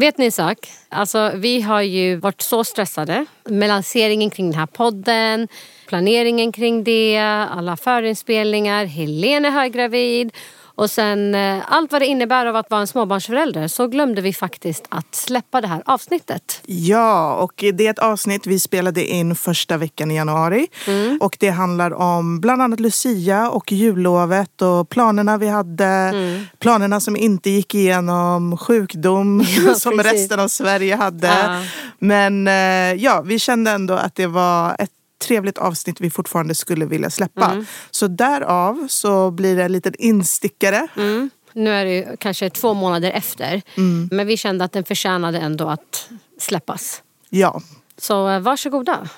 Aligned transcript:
Vet 0.00 0.18
ni 0.18 0.24
en 0.24 0.32
sak? 0.32 0.58
Alltså, 0.88 1.32
vi 1.34 1.60
har 1.60 1.82
ju 1.82 2.16
varit 2.16 2.42
så 2.42 2.64
stressade 2.64 3.26
med 3.44 3.68
lanseringen 3.68 4.30
kring 4.30 4.50
den 4.50 4.58
här 4.58 4.66
podden, 4.66 5.48
planeringen 5.88 6.52
kring 6.52 6.84
det, 6.84 7.18
alla 7.50 7.76
förinspelningar, 7.76 8.84
Helene 8.84 9.48
är 9.48 9.52
höggravid 9.52 10.32
och 10.74 10.90
sen 10.90 11.34
eh, 11.34 11.58
allt 11.66 11.92
vad 11.92 12.02
det 12.02 12.06
innebär 12.06 12.46
av 12.46 12.56
att 12.56 12.70
vara 12.70 12.80
en 12.80 12.86
småbarnsförälder 12.86 13.68
så 13.68 13.86
glömde 13.86 14.20
vi 14.22 14.32
faktiskt 14.32 14.84
att 14.88 15.14
släppa 15.14 15.60
det 15.60 15.66
här 15.66 15.82
avsnittet. 15.86 16.60
Ja, 16.66 17.34
och 17.34 17.64
det 17.74 17.86
är 17.86 17.90
ett 17.90 17.98
avsnitt 17.98 18.46
vi 18.46 18.60
spelade 18.60 19.04
in 19.04 19.34
första 19.34 19.76
veckan 19.76 20.10
i 20.10 20.16
januari. 20.16 20.66
Mm. 20.86 21.18
Och 21.20 21.36
det 21.40 21.50
handlar 21.50 21.94
om 21.94 22.40
bland 22.40 22.62
annat 22.62 22.80
Lucia 22.80 23.50
och 23.50 23.72
jullovet 23.72 24.62
och 24.62 24.88
planerna 24.88 25.38
vi 25.38 25.48
hade. 25.48 25.84
Mm. 25.84 26.44
Planerna 26.58 27.00
som 27.00 27.16
inte 27.16 27.50
gick 27.50 27.74
igenom, 27.74 28.56
sjukdom 28.56 29.44
Ja, 29.66 29.74
som 29.78 29.98
precis. 29.98 30.12
resten 30.12 30.40
av 30.40 30.48
Sverige 30.48 30.96
hade. 30.96 31.26
Ja. 31.26 31.62
Men 31.98 32.48
eh, 32.48 32.94
ja, 33.04 33.22
vi 33.24 33.38
kände 33.38 33.70
ändå 33.70 33.94
att 33.94 34.14
det 34.14 34.26
var 34.26 34.76
ett 34.78 34.90
trevligt 35.20 35.58
avsnitt 35.58 36.00
vi 36.00 36.10
fortfarande 36.10 36.54
skulle 36.54 36.86
vilja 36.86 37.10
släppa. 37.10 37.50
Mm. 37.50 37.66
Så 37.90 38.06
därav 38.06 38.86
så 38.88 39.30
blir 39.30 39.56
det 39.56 39.62
en 39.64 39.72
liten 39.72 39.94
instickare. 39.98 40.86
Mm. 40.96 41.30
Nu 41.52 41.70
är 41.70 41.84
det 41.84 41.96
ju 41.96 42.16
kanske 42.16 42.50
två 42.50 42.74
månader 42.74 43.10
efter. 43.10 43.62
Men 44.10 44.26
vi 44.26 44.36
kände 44.36 44.64
att 44.64 44.72
den 44.72 44.84
förtjänade 44.84 45.38
ändå 45.38 45.68
att 45.68 46.08
släppas. 46.38 47.02
Ja, 47.30 47.60
Så 47.98 48.28
eh, 48.28 48.40
varsågoda. 48.40 49.08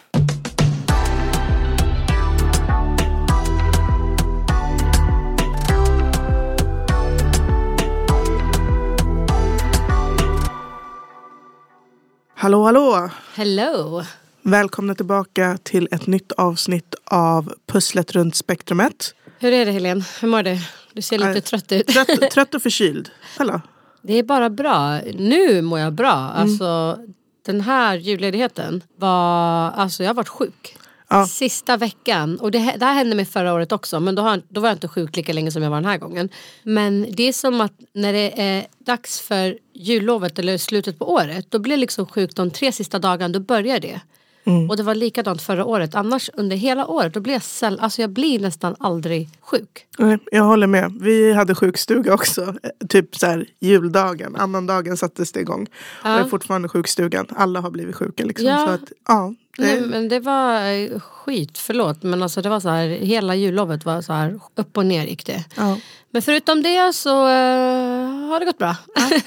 hallå 12.34 12.65
hallå! 12.65 13.10
Hello! 13.34 14.02
Välkomna 14.45 14.95
tillbaka 14.95 15.59
till 15.62 15.88
ett 15.90 16.07
nytt 16.07 16.32
avsnitt 16.32 16.95
av 17.04 17.54
Pusslet 17.66 18.12
runt 18.12 18.35
spektrumet. 18.37 19.15
Hur 19.38 19.52
är 19.52 19.66
det 19.66 19.73
Helene? 19.73 20.04
Hur 20.21 20.29
mår 20.29 20.43
du? 20.43 20.59
Du 20.93 21.02
ser 21.02 21.18
lite 21.18 21.30
Nej. 21.30 21.40
trött 21.40 21.73
ut. 21.73 21.87
Trött, 21.87 22.09
trött 22.30 22.54
och 22.54 22.62
förkyld. 22.62 23.10
Eller? 23.40 23.60
Det 24.02 24.18
är 24.18 24.23
bara 24.23 24.51
bra. 24.51 25.01
Nu 25.15 25.62
mår 25.62 25.79
jag 25.79 25.93
bra. 25.93 26.12
Alltså, 26.12 26.99
den 27.46 27.60
här 27.60 27.96
julledigheten 27.96 28.82
var... 28.96 29.71
Alltså 29.71 30.02
jag 30.02 30.10
har 30.10 30.15
varit 30.15 30.29
sjuk. 30.29 30.77
Ja. 31.09 31.27
Sista 31.27 31.77
veckan. 31.77 32.38
Och 32.38 32.51
det, 32.51 32.59
det 32.59 32.84
här 32.84 32.95
hände 32.95 33.16
mig 33.16 33.24
förra 33.24 33.54
året 33.54 33.73
också. 33.73 34.01
Men 34.01 34.15
då, 34.15 34.23
har, 34.23 34.43
då 34.49 34.60
var 34.60 34.68
jag 34.68 34.77
inte 34.77 34.88
sjuk 34.88 35.16
lika 35.16 35.32
länge 35.32 35.51
som 35.51 35.62
jag 35.62 35.71
var 35.71 35.77
den 35.77 35.90
här 35.90 35.99
gången. 35.99 36.29
Men 36.62 37.06
det 37.10 37.23
är 37.23 37.32
som 37.32 37.60
att 37.60 37.73
när 37.93 38.12
det 38.12 38.40
är 38.40 38.66
dags 38.79 39.21
för 39.21 39.59
jullovet 39.74 40.38
eller 40.38 40.59
slutet 40.59 40.99
på 40.99 41.12
året. 41.12 41.46
Då 41.51 41.59
blir 41.59 41.73
jag 41.73 41.80
liksom 41.80 42.06
sjuk 42.06 42.34
de 42.34 42.51
tre 42.51 42.73
sista 42.73 42.99
dagarna. 42.99 43.32
Då 43.32 43.40
börjar 43.40 43.80
det. 43.80 44.01
Och 44.71 44.76
det 44.76 44.82
var 44.82 44.95
likadant 44.95 45.43
förra 45.43 45.65
året. 45.65 45.95
Annars 45.95 46.30
under 46.35 46.57
hela 46.57 46.87
året 46.87 47.15
då 47.15 47.21
blir 47.21 47.32
jag 47.32 47.43
säll, 47.43 47.79
alltså 47.80 48.01
jag 48.01 48.10
blir 48.10 48.40
nästan 48.40 48.76
aldrig 48.79 49.29
sjuk. 49.40 49.87
Nej, 49.99 50.18
Jag 50.32 50.45
håller 50.45 50.66
med. 50.66 50.93
Vi 51.01 51.32
hade 51.32 51.54
sjukstuga 51.54 52.15
också. 52.15 52.40
Eh, 52.43 52.87
Typ 52.88 53.16
så 53.16 53.26
här 53.26 53.46
juldagen. 53.60 54.37
Annandagen 54.37 54.96
sattes 54.96 55.32
det 55.32 55.40
igång. 55.40 55.62
Och 56.02 56.09
det 56.09 56.10
är 56.10 56.24
fortfarande 56.24 56.68
sjukstugan. 56.68 57.26
Alla 57.37 57.60
har 57.60 57.71
blivit 57.71 57.96
sjuka. 57.96 58.24
Liksom. 58.24 58.46
Ja. 58.46 58.66
Så 58.66 58.73
att, 58.73 58.93
ja, 59.09 59.34
det, 59.57 59.62
Nej, 59.65 59.80
men 59.80 60.09
det 60.09 60.21
var 60.21 60.73
eh, 60.73 61.01
skit, 61.01 61.59
förlåt. 61.59 62.02
Men 62.02 62.23
alltså 62.23 62.43
det 62.43 62.49
var 62.49 62.60
så 62.60 62.68
här, 62.68 62.88
hela 62.88 63.34
jullovet 63.34 63.84
var 63.84 64.03
så 64.03 64.12
här 64.12 64.41
upp 64.54 64.77
och 64.77 64.87
ner 64.87 65.06
gick 65.06 65.27
det. 65.27 65.44
ja. 65.56 65.78
Men 66.10 66.22
förutom 66.22 66.62
det 66.62 66.93
så 66.93 67.10
eh, 67.10 68.28
har 68.28 68.38
det 68.41 68.47
gått 68.47 68.59
bra. 68.59 68.77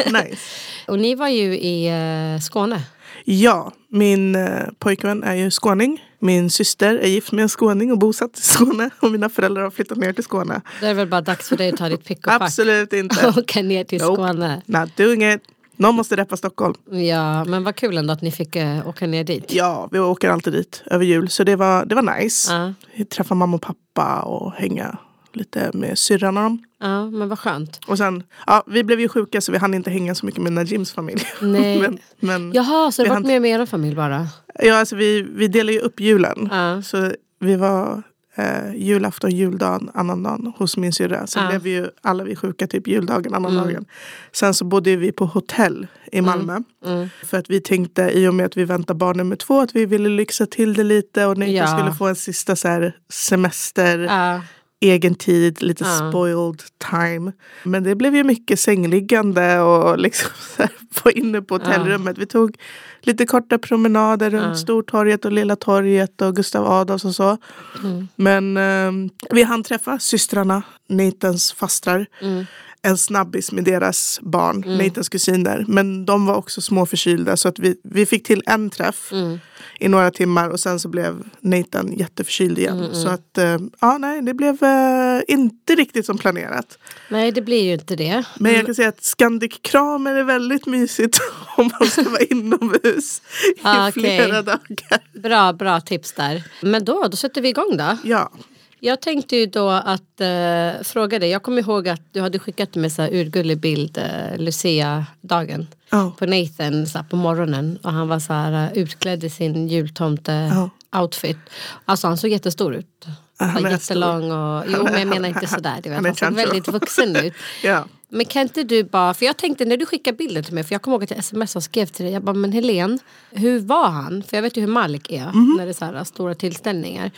Nice. 0.05 0.41
och 0.87 0.99
ni 0.99 1.15
var 1.15 1.27
ju 1.27 1.57
i 1.59 1.87
eh, 1.87 2.41
Skåne. 2.41 2.81
Ja, 3.23 3.71
min 3.89 4.35
eh, 4.35 4.63
pojkvän 4.79 5.23
är 5.23 5.35
ju 5.35 5.51
skåning. 5.51 6.03
Min 6.19 6.49
syster 6.49 6.95
är 6.95 7.07
gift 7.07 7.31
med 7.31 7.43
en 7.43 7.49
skåning 7.49 7.91
och 7.91 7.97
bosatt 7.97 8.37
i 8.37 8.41
Skåne. 8.41 8.89
Och 8.99 9.11
mina 9.11 9.29
föräldrar 9.29 9.63
har 9.63 9.71
flyttat 9.71 9.97
ner 9.97 10.13
till 10.13 10.23
Skåne. 10.23 10.61
Då 10.79 10.85
är 10.85 10.89
det 10.89 10.95
väl 10.95 11.07
bara 11.07 11.21
dags 11.21 11.49
för 11.49 11.57
dig 11.57 11.69
att 11.69 11.77
ta 11.77 11.89
ditt 11.89 12.05
pick 12.05 12.17
och 12.17 12.23
pack 12.23 12.41
Absolut 12.41 12.93
inte. 12.93 13.27
och 13.27 13.37
åka 13.37 13.61
ner 13.61 13.83
till 13.83 14.01
Nope. 14.01 14.23
Skåne. 14.23 14.61
Not 14.65 14.97
doing 14.97 15.31
it. 15.33 15.41
Någon 15.77 15.95
måste 15.95 16.15
reppa 16.15 16.37
Stockholm. 16.37 16.73
Ja, 16.91 17.45
men 17.45 17.63
vad 17.63 17.75
kul 17.75 17.97
ändå 17.97 18.13
att 18.13 18.21
ni 18.21 18.31
fick 18.31 18.55
eh, 18.55 18.87
åka 18.87 19.07
ner 19.07 19.23
dit. 19.23 19.53
Ja, 19.53 19.89
vi 19.91 19.99
åker 19.99 20.29
alltid 20.29 20.53
dit 20.53 20.83
över 20.85 21.05
jul. 21.05 21.29
Så 21.29 21.43
det 21.43 21.55
var, 21.55 21.85
det 21.85 21.95
var 21.95 22.19
nice. 22.19 22.53
Ja. 22.95 23.05
Träffa 23.05 23.35
mamma 23.35 23.55
och 23.55 23.61
pappa 23.61 24.21
och 24.21 24.51
hänga 24.53 24.97
lite 25.35 25.71
med 25.73 25.97
syrran 25.97 26.37
och 26.37 26.43
dem. 26.43 26.63
Ja, 26.79 27.09
men 27.09 27.29
vad 27.29 27.39
skönt. 27.39 27.79
Och 27.87 27.97
sen, 27.97 28.23
ja, 28.47 28.63
vi 28.67 28.83
blev 28.83 28.99
ju 28.99 29.07
sjuka 29.09 29.41
så 29.41 29.51
vi 29.51 29.57
hann 29.57 29.73
inte 29.73 29.89
hänga 29.91 30.15
så 30.15 30.25
mycket 30.25 30.41
med 30.41 30.53
Najims 30.53 30.91
familj. 30.93 31.21
Nej. 31.41 31.79
men, 31.81 31.97
men, 32.19 32.51
Jaha, 32.53 32.91
så 32.91 33.03
det 33.03 33.09
var 33.09 33.15
hann- 33.15 33.27
med 33.27 33.41
med 33.41 33.61
er 33.61 33.65
familj 33.65 33.95
bara? 33.95 34.27
ja, 34.59 34.75
alltså 34.79 34.95
vi, 34.95 35.21
vi 35.21 35.47
delar 35.47 35.73
ju 35.73 35.79
upp 35.79 35.99
julen. 35.99 36.49
Ja. 36.51 36.81
Så 36.81 37.11
vi 37.39 37.55
var 37.55 38.03
eh, 38.35 38.75
julafton, 38.75 39.31
juldagen, 39.31 39.89
annandagen 39.93 40.53
hos 40.57 40.77
min 40.77 40.93
syrra. 40.93 41.27
Sen 41.27 41.43
Ja. 41.43 41.49
blev 41.49 41.61
vi 41.61 41.69
ju 41.69 41.87
alla 42.01 42.23
vi 42.23 42.35
sjuka 42.35 42.67
typ 42.67 42.87
juldagen, 42.87 43.33
annandagen. 43.33 43.69
Mm. 43.69 43.85
Sen 44.31 44.53
så 44.53 44.65
bodde 44.65 44.95
vi 44.95 45.11
på 45.11 45.25
hotell 45.25 45.87
i 46.11 46.21
Malmö. 46.21 46.59
Mm. 46.85 47.09
För 47.25 47.37
att 47.37 47.49
vi 47.49 47.61
tänkte 47.61 48.09
i 48.13 48.27
och 48.27 48.35
med 48.35 48.45
att 48.45 48.57
vi 48.57 48.65
väntar 48.65 48.93
barn 48.93 49.17
nummer 49.17 49.35
två 49.35 49.61
att 49.61 49.75
vi 49.75 49.85
ville 49.85 50.09
lyxa 50.09 50.45
till 50.45 50.73
det 50.73 50.83
lite 50.83 51.25
och 51.25 51.37
Nathan 51.37 51.53
Ja. 51.55 51.67
skulle 51.77 51.91
få 51.93 52.07
en 52.07 52.15
sista 52.15 52.55
så 52.55 52.67
här, 52.67 52.95
semester, 53.09 53.99
Ja. 53.99 54.41
Egen 54.81 55.15
tid, 55.15 55.61
lite 55.61 55.83
Ja. 55.83 56.09
spoiled 56.09 56.61
time. 56.91 57.31
Men 57.63 57.83
det 57.83 57.95
blev 57.95 58.15
ju 58.15 58.23
mycket 58.23 58.59
sängliggande 58.59 59.59
och 59.59 59.99
liksom 59.99 60.29
så 60.55 60.61
här, 60.63 60.71
på 61.01 61.11
inne 61.11 61.41
på 61.41 61.53
hotellrummet. 61.55 62.17
Vi 62.17 62.25
tog 62.25 62.57
lite 63.01 63.25
korta 63.25 63.57
promenader 63.57 64.29
runt 64.29 64.43
Ja. 64.45 64.55
Stortorget 64.55 65.25
och 65.25 65.31
Lilla 65.31 65.55
torget 65.55 66.21
och 66.21 66.35
Gustav 66.35 66.67
Adolfs 66.71 67.05
och 67.05 67.15
så. 67.15 67.37
Mm. 67.83 68.07
Men 68.15 68.57
eh, 68.57 69.11
vi 69.29 69.43
hann 69.43 69.63
träffa 69.63 69.99
systrarna, 69.99 70.63
Nathans 70.89 71.53
fastrar. 71.53 72.05
Mm. 72.21 72.45
En 72.85 72.97
snabbis 72.97 73.51
med 73.51 73.63
deras 73.63 74.19
barn, 74.21 74.63
Nathans 74.77 75.09
kusiner. 75.09 75.65
Men 75.67 76.05
de 76.05 76.25
var 76.25 76.35
också 76.35 76.61
små 76.61 76.85
förkylda 76.85 77.37
så 77.37 77.47
att 77.47 77.59
vi, 77.59 77.75
vi 77.83 78.05
fick 78.05 78.27
till 78.27 78.43
en 78.45 78.69
träff 78.69 79.11
Mm. 79.11 79.39
i 79.79 79.87
några 79.87 80.11
timmar 80.11 80.49
och 80.49 80.59
sen 80.59 80.79
så 80.79 80.89
blev 80.89 81.23
Nathan 81.39 81.93
jätteförkyld 81.97 82.57
igen. 82.59 82.79
Mm, 82.79 82.93
Så 82.93 83.09
att 83.09 83.37
eh, 83.37 83.57
ja, 83.81 83.97
nej, 83.97 84.21
det 84.21 84.33
blev 84.33 84.63
eh, 84.63 85.21
inte 85.27 85.75
riktigt 85.75 86.05
som 86.05 86.17
planerat. 86.17 86.77
Nej, 87.09 87.31
det 87.31 87.41
blir 87.41 87.63
ju 87.63 87.73
inte 87.73 87.95
det. 87.95 88.23
Men 88.39 88.53
jag 88.53 88.65
kan 88.65 88.75
säga 88.75 88.89
att 88.89 89.03
Scandic 89.03 89.59
Kramer 89.61 90.13
är 90.15 90.23
väldigt 90.23 90.65
mysigt 90.65 91.19
om 91.57 91.69
man 91.79 91.89
ska 91.89 92.03
vara 92.03 92.21
inomhus 92.29 93.21
i 93.55 93.59
Ah, 93.63 93.91
flera 93.91 94.41
dagar. 94.41 95.19
Bra, 95.23 95.53
bra 95.53 95.81
tips 95.81 96.11
där. 96.13 96.43
Men 96.61 96.85
då, 96.85 97.07
då 97.11 97.17
sätter 97.17 97.41
vi 97.41 97.49
igång 97.49 97.77
då. 97.77 97.97
Ja, 98.03 98.31
Jag 98.79 99.01
tänkte 99.01 99.35
ju 99.35 99.45
då 99.45 99.69
att 99.69 100.21
eh, 100.21 100.83
fråga 100.83 101.19
dig. 101.19 101.29
Jag 101.29 101.43
kommer 101.43 101.61
ihåg 101.61 101.87
att 101.87 102.01
du 102.11 102.21
hade 102.21 102.39
skickat 102.39 102.75
mig 102.75 102.89
så 102.89 103.01
här 103.01 103.13
urgullig 103.13 103.57
bild 103.59 103.97
eh, 103.97 104.37
Lucia-dagen. 104.37 105.67
Ja. 105.89 106.11
På 106.17 106.25
Nathan 106.25 106.87
så 106.87 106.97
här, 106.97 107.05
på 107.05 107.15
morgonen. 107.15 107.79
Och 107.83 107.91
han 107.91 108.07
var 108.07 108.19
så 108.19 108.33
här 108.33 108.65
eh, 108.71 108.77
utklädd 108.77 109.23
i 109.23 109.29
sin 109.29 109.67
jultomte-outfit. 109.69 111.37
Alltså 111.85 112.07
han 112.07 112.17
såg 112.17 112.29
jättestor 112.31 112.75
ut. 112.75 113.05
han 113.37 113.49
Han 113.49 113.65
är 113.65 113.69
jättelång 113.71 114.31
och... 114.31 114.63
Jo 114.77 114.83
men 114.83 114.99
jag 114.99 115.07
menar 115.07 115.29
inte 115.29 115.47
sådär. 115.47 115.79
Du 115.83 115.89
vet. 115.89 116.05
Han 116.05 116.15
såg 116.15 116.33
väldigt 116.33 116.67
vuxen 116.67 117.15
ut. 117.15 117.33
ja. 117.63 117.85
Men 118.09 118.25
kan 118.25 118.41
inte 118.41 118.63
du 118.63 118.83
bara, 118.83 119.13
för 119.13 119.25
jag 119.25 119.37
tänkte 119.37 119.65
när 119.65 119.77
du 119.77 119.85
skickade 119.85 120.17
bilden 120.17 120.43
till 120.43 120.53
mig, 120.53 120.63
för 120.63 120.73
jag 120.75 120.81
kommer 120.81 120.95
ihåg 120.95 121.03
att 121.03 121.11
jag 121.11 121.23
smsade 121.23 121.57
och 121.59 121.63
skrev 121.63 121.85
till 121.85 122.05
dig, 122.05 122.13
jag 122.13 122.23
bara 122.23 122.33
men 122.35 122.51
Helen, 122.51 122.99
hur 123.31 123.59
var 123.59 123.89
han? 123.89 124.23
För 124.23 124.37
jag 124.37 124.41
vet 124.41 124.57
ju 124.57 124.61
hur 124.61 124.67
Malik 124.67 125.11
är 125.11 125.25
Mhm. 125.33 125.55
när 125.57 125.65
det 125.65 125.71
är 125.71 125.73
så 125.73 125.85
här 125.85 126.03
stora 126.03 126.35
tillställningar. 126.35 127.11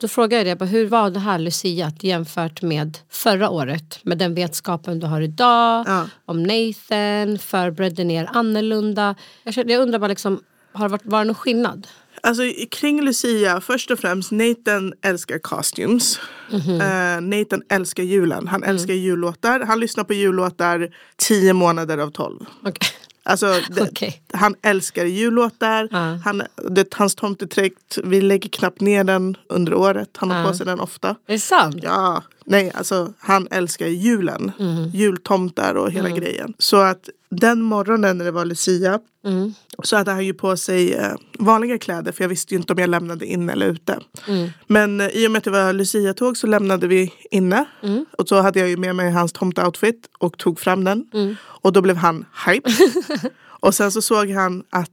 Då 0.00 0.08
frågade 0.08 0.36
jag 0.36 0.46
dig, 0.46 0.54
bara, 0.56 0.64
hur 0.64 0.86
var 0.86 1.10
det 1.10 1.20
här 1.20 1.38
Lucia 1.38 1.92
jämfört 2.00 2.62
med 2.62 2.98
förra 3.10 3.50
året? 3.50 3.98
Med 4.02 4.18
den 4.18 4.34
vetskapen 4.34 5.00
du 5.00 5.06
har 5.06 5.20
idag, 5.20 5.84
Ja. 5.88 6.06
om 6.24 6.42
Nathan, 6.42 7.38
förberedde 7.38 8.04
ni 8.04 8.14
er 8.14 8.28
annorlunda? 8.32 9.14
Jag, 9.42 9.54
kände- 9.54 9.72
jag 9.72 9.82
undrar 9.82 9.98
bara 9.98 10.08
liksom, 10.08 10.40
har 10.72 10.84
det 10.88 10.92
varit, 10.92 11.04
var 11.06 11.18
det 11.18 11.24
någon 11.24 11.34
skillnad? 11.34 11.86
Alltså 12.22 12.42
kring 12.70 13.02
Lucia, 13.02 13.60
först 13.60 13.90
och 13.90 13.98
främst 13.98 14.30
Nathan 14.32 14.92
älskar 15.02 15.38
costumes. 15.38 16.20
Mhm. 16.50 16.80
Eh, 16.80 17.20
Nathan 17.20 17.62
älskar 17.70 18.02
julen. 18.02 18.48
Han 18.48 18.62
Mm. 18.62 18.74
älskar 18.74 18.94
jullåtar. 18.94 19.60
Han 19.60 19.80
lyssnar 19.80 20.04
på 20.04 20.14
jullåtar 20.14 20.88
tio 21.16 21.52
månader 21.52 21.98
av 21.98 22.10
tolv. 22.10 22.38
Okej. 22.64 22.88
Alltså, 23.28 23.46
det, 23.70 23.82
Okej. 23.82 24.22
Han 24.32 24.54
älskar 24.62 25.04
jullåtar. 25.04 25.88
Ja. 25.90 25.98
Han, 26.24 26.42
det, 26.70 26.94
hans 26.94 27.14
tomtedräkt, 27.14 27.98
vi 28.04 28.20
lägger 28.20 28.48
knappt 28.50 28.80
ner 28.80 29.04
den 29.04 29.36
under 29.48 29.74
året. 29.74 30.10
Han 30.16 30.30
har 30.30 30.40
Ja. 30.40 30.46
på 30.48 30.54
sig 30.54 30.66
den 30.66 30.80
ofta. 30.80 31.08
Är 31.08 31.32
det 31.32 31.38
sant? 31.38 31.76
Ja, 31.82 32.22
Nej, 32.50 32.72
alltså 32.74 33.12
han 33.18 33.48
älskar 33.50 33.86
julen. 33.86 34.52
Mm. 34.58 34.88
Jultomtar 34.88 35.74
och 35.74 35.90
hela 35.90 36.10
grejen. 36.10 36.54
Så 36.58 36.76
att 36.76 37.08
den 37.30 37.62
morgonen 37.62 38.18
när 38.18 38.24
det 38.24 38.30
var 38.30 38.44
Lucia 38.44 39.00
Mm. 39.24 39.54
så 39.82 39.96
hade 39.96 40.10
han 40.10 40.26
ju 40.26 40.34
på 40.34 40.56
sig 40.56 40.94
eh, 40.94 41.12
vanliga 41.38 41.78
kläder 41.78 42.12
för 42.12 42.24
jag 42.24 42.28
visste 42.28 42.54
ju 42.54 42.60
inte 42.60 42.72
om 42.72 42.78
jag 42.78 42.90
lämnade 42.90 43.26
in 43.26 43.50
eller 43.50 43.66
ute. 43.66 43.98
Mm. 44.28 44.48
Men 44.66 45.00
eh, 45.00 45.08
i 45.08 45.26
och 45.26 45.30
med 45.30 45.38
att 45.38 45.44
det 45.44 45.50
var 45.50 45.72
Lucia-tåg 45.72 46.36
så 46.36 46.46
lämnade 46.46 46.86
vi 46.86 47.12
inne. 47.30 47.64
Mm. 47.82 48.06
Och 48.18 48.28
så 48.28 48.40
hade 48.40 48.58
jag 48.58 48.68
ju 48.68 48.76
med 48.76 48.96
mig 48.96 49.10
hans 49.10 49.32
tomteoutfit 49.32 50.08
och 50.18 50.38
tog 50.38 50.60
fram 50.60 50.84
den. 50.84 51.06
Mm. 51.14 51.36
Och 51.44 51.72
då 51.72 51.80
blev 51.80 51.96
han 51.96 52.24
hype. 52.46 52.70
och 53.60 53.74
sen 53.74 53.92
så 53.92 54.02
såg 54.02 54.30
han 54.30 54.62
att 54.70 54.90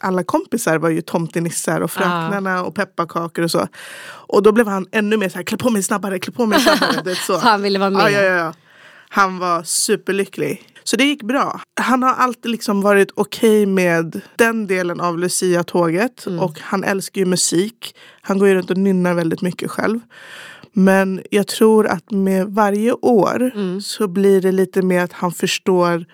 alla 0.00 0.24
kompisar 0.24 0.78
var 0.78 0.88
ju 0.88 1.00
tomtenissar 1.00 1.80
och 1.80 1.90
fröknarna 1.90 2.62
och 2.64 2.74
pepparkakor 2.74 3.44
och 3.44 3.50
så. 3.50 3.68
Och 4.06 4.42
då 4.42 4.52
blev 4.52 4.68
han 4.68 4.86
ännu 4.92 5.16
mer 5.16 5.28
så 5.28 5.36
här, 5.36 5.42
klä 5.44 5.56
på 5.58 5.70
mig 5.70 5.82
snabbare, 5.82 6.18
klä 6.18 6.32
på 6.32 6.46
mig 6.46 6.60
snabbare. 6.60 7.02
Det 7.04 7.14
så. 7.14 7.38
Han 7.42 7.62
ville 7.62 7.78
vara 7.78 7.90
med. 7.90 8.02
Ja, 8.02 8.10
ja, 8.10 8.22
ja. 8.22 8.52
Han 9.08 9.38
var 9.38 9.62
superlycklig. 9.62 10.62
Så 10.84 10.96
det 10.96 11.04
gick 11.04 11.22
bra. 11.22 11.60
Han 11.80 12.02
har 12.02 12.14
alltid 12.14 12.50
liksom 12.50 12.80
varit 12.82 13.10
okej 13.14 13.66
med 13.66 14.20
den 14.36 14.66
delen 14.66 15.00
av 15.00 15.18
Lucia-tåget. 15.18 16.26
Mm. 16.26 16.40
Och 16.40 16.60
han 16.60 16.84
älskar 16.84 17.20
ju 17.20 17.24
musik. 17.26 17.96
Han 18.20 18.38
går 18.38 18.48
ju 18.48 18.54
runt 18.54 18.70
och 18.70 18.76
nynnar 18.76 19.14
väldigt 19.14 19.42
mycket 19.42 19.70
själv. 19.70 20.00
Men 20.72 21.22
jag 21.30 21.46
tror 21.46 21.86
att 21.86 22.10
med 22.10 22.46
varje 22.46 22.92
år 22.92 23.50
Mm. 23.54 23.80
så 23.80 24.08
blir 24.08 24.40
det 24.40 24.52
lite 24.52 24.82
mer 24.82 25.02
att 25.04 25.12
han 25.12 25.32
förstår 25.32 26.04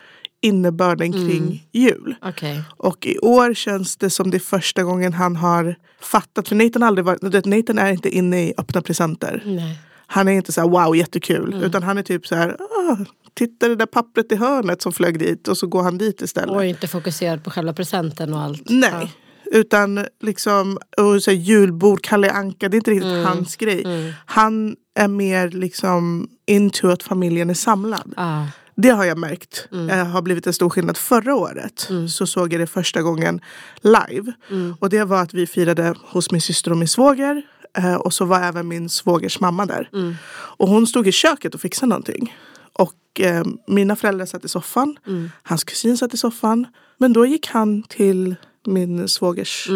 innebörden 0.42 1.14
Mm. 1.14 1.28
kring 1.28 1.68
jul. 1.72 2.14
Okej. 2.22 2.62
Och 2.76 3.06
i 3.06 3.18
år 3.18 3.54
känns 3.54 3.96
det 3.96 4.10
som 4.10 4.30
det 4.30 4.36
är 4.36 4.38
första 4.38 4.82
gången 4.82 5.12
han 5.12 5.36
har 5.36 5.74
fattat. 6.00 6.48
För 6.48 6.56
Nathan, 6.56 6.82
aldrig 6.82 7.04
varit, 7.04 7.22
Nathan 7.46 7.78
är 7.78 7.90
inte 7.92 8.16
inne 8.16 8.42
i 8.48 8.54
öppna 8.58 8.82
presenter. 8.82 9.42
Nej. 9.46 9.78
Han 10.06 10.28
är 10.28 10.32
inte 10.32 10.52
så 10.52 10.60
här 10.60 10.68
wow 10.68 10.96
jättekul. 10.96 11.52
Mm. 11.52 11.62
Utan 11.64 11.82
han 11.82 11.98
är 11.98 12.02
typ 12.02 12.26
så 12.26 12.34
här 12.34 12.56
ah, 12.60 12.96
titta 13.34 13.68
det 13.68 13.76
där 13.76 13.86
pappret 13.86 14.32
i 14.32 14.36
hörnet 14.36 14.82
som 14.82 14.92
flög 14.92 15.18
dit 15.18 15.48
och 15.48 15.58
så 15.58 15.66
går 15.66 15.82
han 15.82 15.98
dit 15.98 16.22
istället. 16.22 16.50
Och 16.56 16.64
inte 16.64 16.88
fokuserad 16.88 17.44
på 17.44 17.50
själva 17.50 17.72
presenten 17.72 18.34
och 18.34 18.40
allt. 18.40 18.62
Nej. 18.70 19.12
Utan 19.52 20.06
liksom 20.22 20.78
och 20.96 21.22
så 21.22 21.30
här, 21.30 21.38
julbord, 21.38 22.02
Kalle 22.02 22.30
Anka, 22.30 22.68
det 22.68 22.74
är 22.74 22.78
inte 22.78 22.90
riktigt 22.90 23.12
Mm. 23.12 23.24
hans 23.24 23.56
grej. 23.56 24.14
Han 24.26 24.76
är 24.94 25.08
mer 25.08 25.48
liksom 25.50 26.28
into 26.46 26.88
att 26.88 27.02
familjen 27.02 27.50
är 27.50 27.54
samlad. 27.54 28.12
Ja. 28.16 28.22
Ah. 28.42 28.46
Det 28.76 28.88
har 28.88 29.04
jag 29.04 29.18
märkt 29.18 29.68
Mm. 29.72 29.90
eh, 29.90 30.06
har 30.06 30.22
blivit 30.22 30.46
en 30.46 30.52
stor 30.52 30.70
skillnad. 30.70 30.96
Förra 30.96 31.34
året 31.34 31.88
så 32.08 32.26
såg 32.26 32.52
jag 32.52 32.60
det 32.60 32.66
första 32.66 33.02
gången 33.02 33.40
live. 33.80 34.32
Mm. 34.50 34.74
Och 34.80 34.88
det 34.90 35.04
var 35.04 35.22
att 35.22 35.34
vi 35.34 35.46
firade 35.46 35.94
hos 36.04 36.30
min 36.30 36.40
syster 36.40 36.70
och 36.70 36.76
min 36.76 36.88
svåger. 36.88 37.42
Eh, 37.78 37.94
och 37.94 38.14
så 38.14 38.24
var 38.24 38.40
även 38.40 38.68
min 38.68 38.88
svågers 38.88 39.40
mamma 39.40 39.66
där. 39.66 39.88
Mm. 39.92 40.14
Och 40.32 40.68
hon 40.68 40.86
stod 40.86 41.06
i 41.08 41.12
köket 41.12 41.54
och 41.54 41.60
fixade 41.60 41.88
någonting. 41.88 42.36
Och 42.72 43.20
eh, 43.20 43.44
mina 43.66 43.96
föräldrar 43.96 44.26
satt 44.26 44.44
i 44.44 44.48
soffan. 44.48 44.96
Mm. 45.06 45.30
Hans 45.42 45.64
kusin 45.64 45.96
satt 45.98 46.14
i 46.14 46.16
soffan. 46.16 46.66
Men 46.98 47.12
då 47.12 47.26
gick 47.26 47.46
han 47.46 47.82
till 47.82 48.34
min 48.66 49.08
svågers 49.08 49.68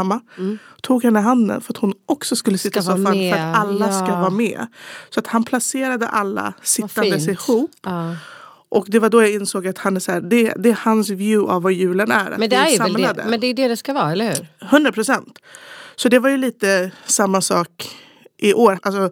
Mm. 0.00 0.08
mamma. 0.08 0.58
Tog 0.82 1.04
henne 1.04 1.18
i 1.18 1.22
handen 1.22 1.60
för 1.60 1.72
att 1.72 1.76
hon 1.76 1.94
också 2.06 2.36
skulle 2.36 2.58
sitta 2.58 2.80
i 2.80 2.82
Ska 2.82 2.92
soffan. 2.96 3.14
För 3.14 3.32
att 3.32 3.56
alla 3.56 3.92
ska 3.92 4.08
ja. 4.08 4.20
vara 4.20 4.30
med. 4.30 4.66
Så 5.10 5.20
att 5.20 5.26
han 5.26 5.44
placerade 5.44 6.08
alla 6.08 6.52
sittandes 6.62 7.28
ihop. 7.28 7.70
Ja. 7.82 8.16
Och 8.68 8.86
det 8.88 8.98
var 8.98 9.08
då 9.08 9.22
jag 9.22 9.30
insåg 9.32 9.66
att 9.66 9.78
han 9.78 9.96
är 9.96 10.00
så 10.00 10.12
här, 10.12 10.20
det, 10.20 10.52
det 10.56 10.70
är 10.70 10.78
hans 10.82 11.10
view 11.10 11.52
av 11.52 11.62
vad 11.62 11.72
julen 11.72 12.10
är. 12.10 12.34
Men 12.38 12.50
det 12.50 12.56
är 12.56 12.68
ju 12.68 12.78
väl 12.78 12.92
det. 12.92 13.24
Men 13.28 13.40
det 13.40 13.46
är 13.46 13.54
det 13.54 13.68
det 13.68 13.76
ska 13.76 13.92
vara, 13.92 14.12
eller 14.12 14.28
hur? 14.34 14.46
100 14.60 14.92
procent. 14.92 15.38
Så 15.96 16.08
det 16.08 16.18
var 16.18 16.30
ju 16.30 16.36
lite 16.36 16.90
samma 17.06 17.40
sak 17.40 17.90
i 18.36 18.54
år. 18.54 18.78
Alltså, 18.82 19.10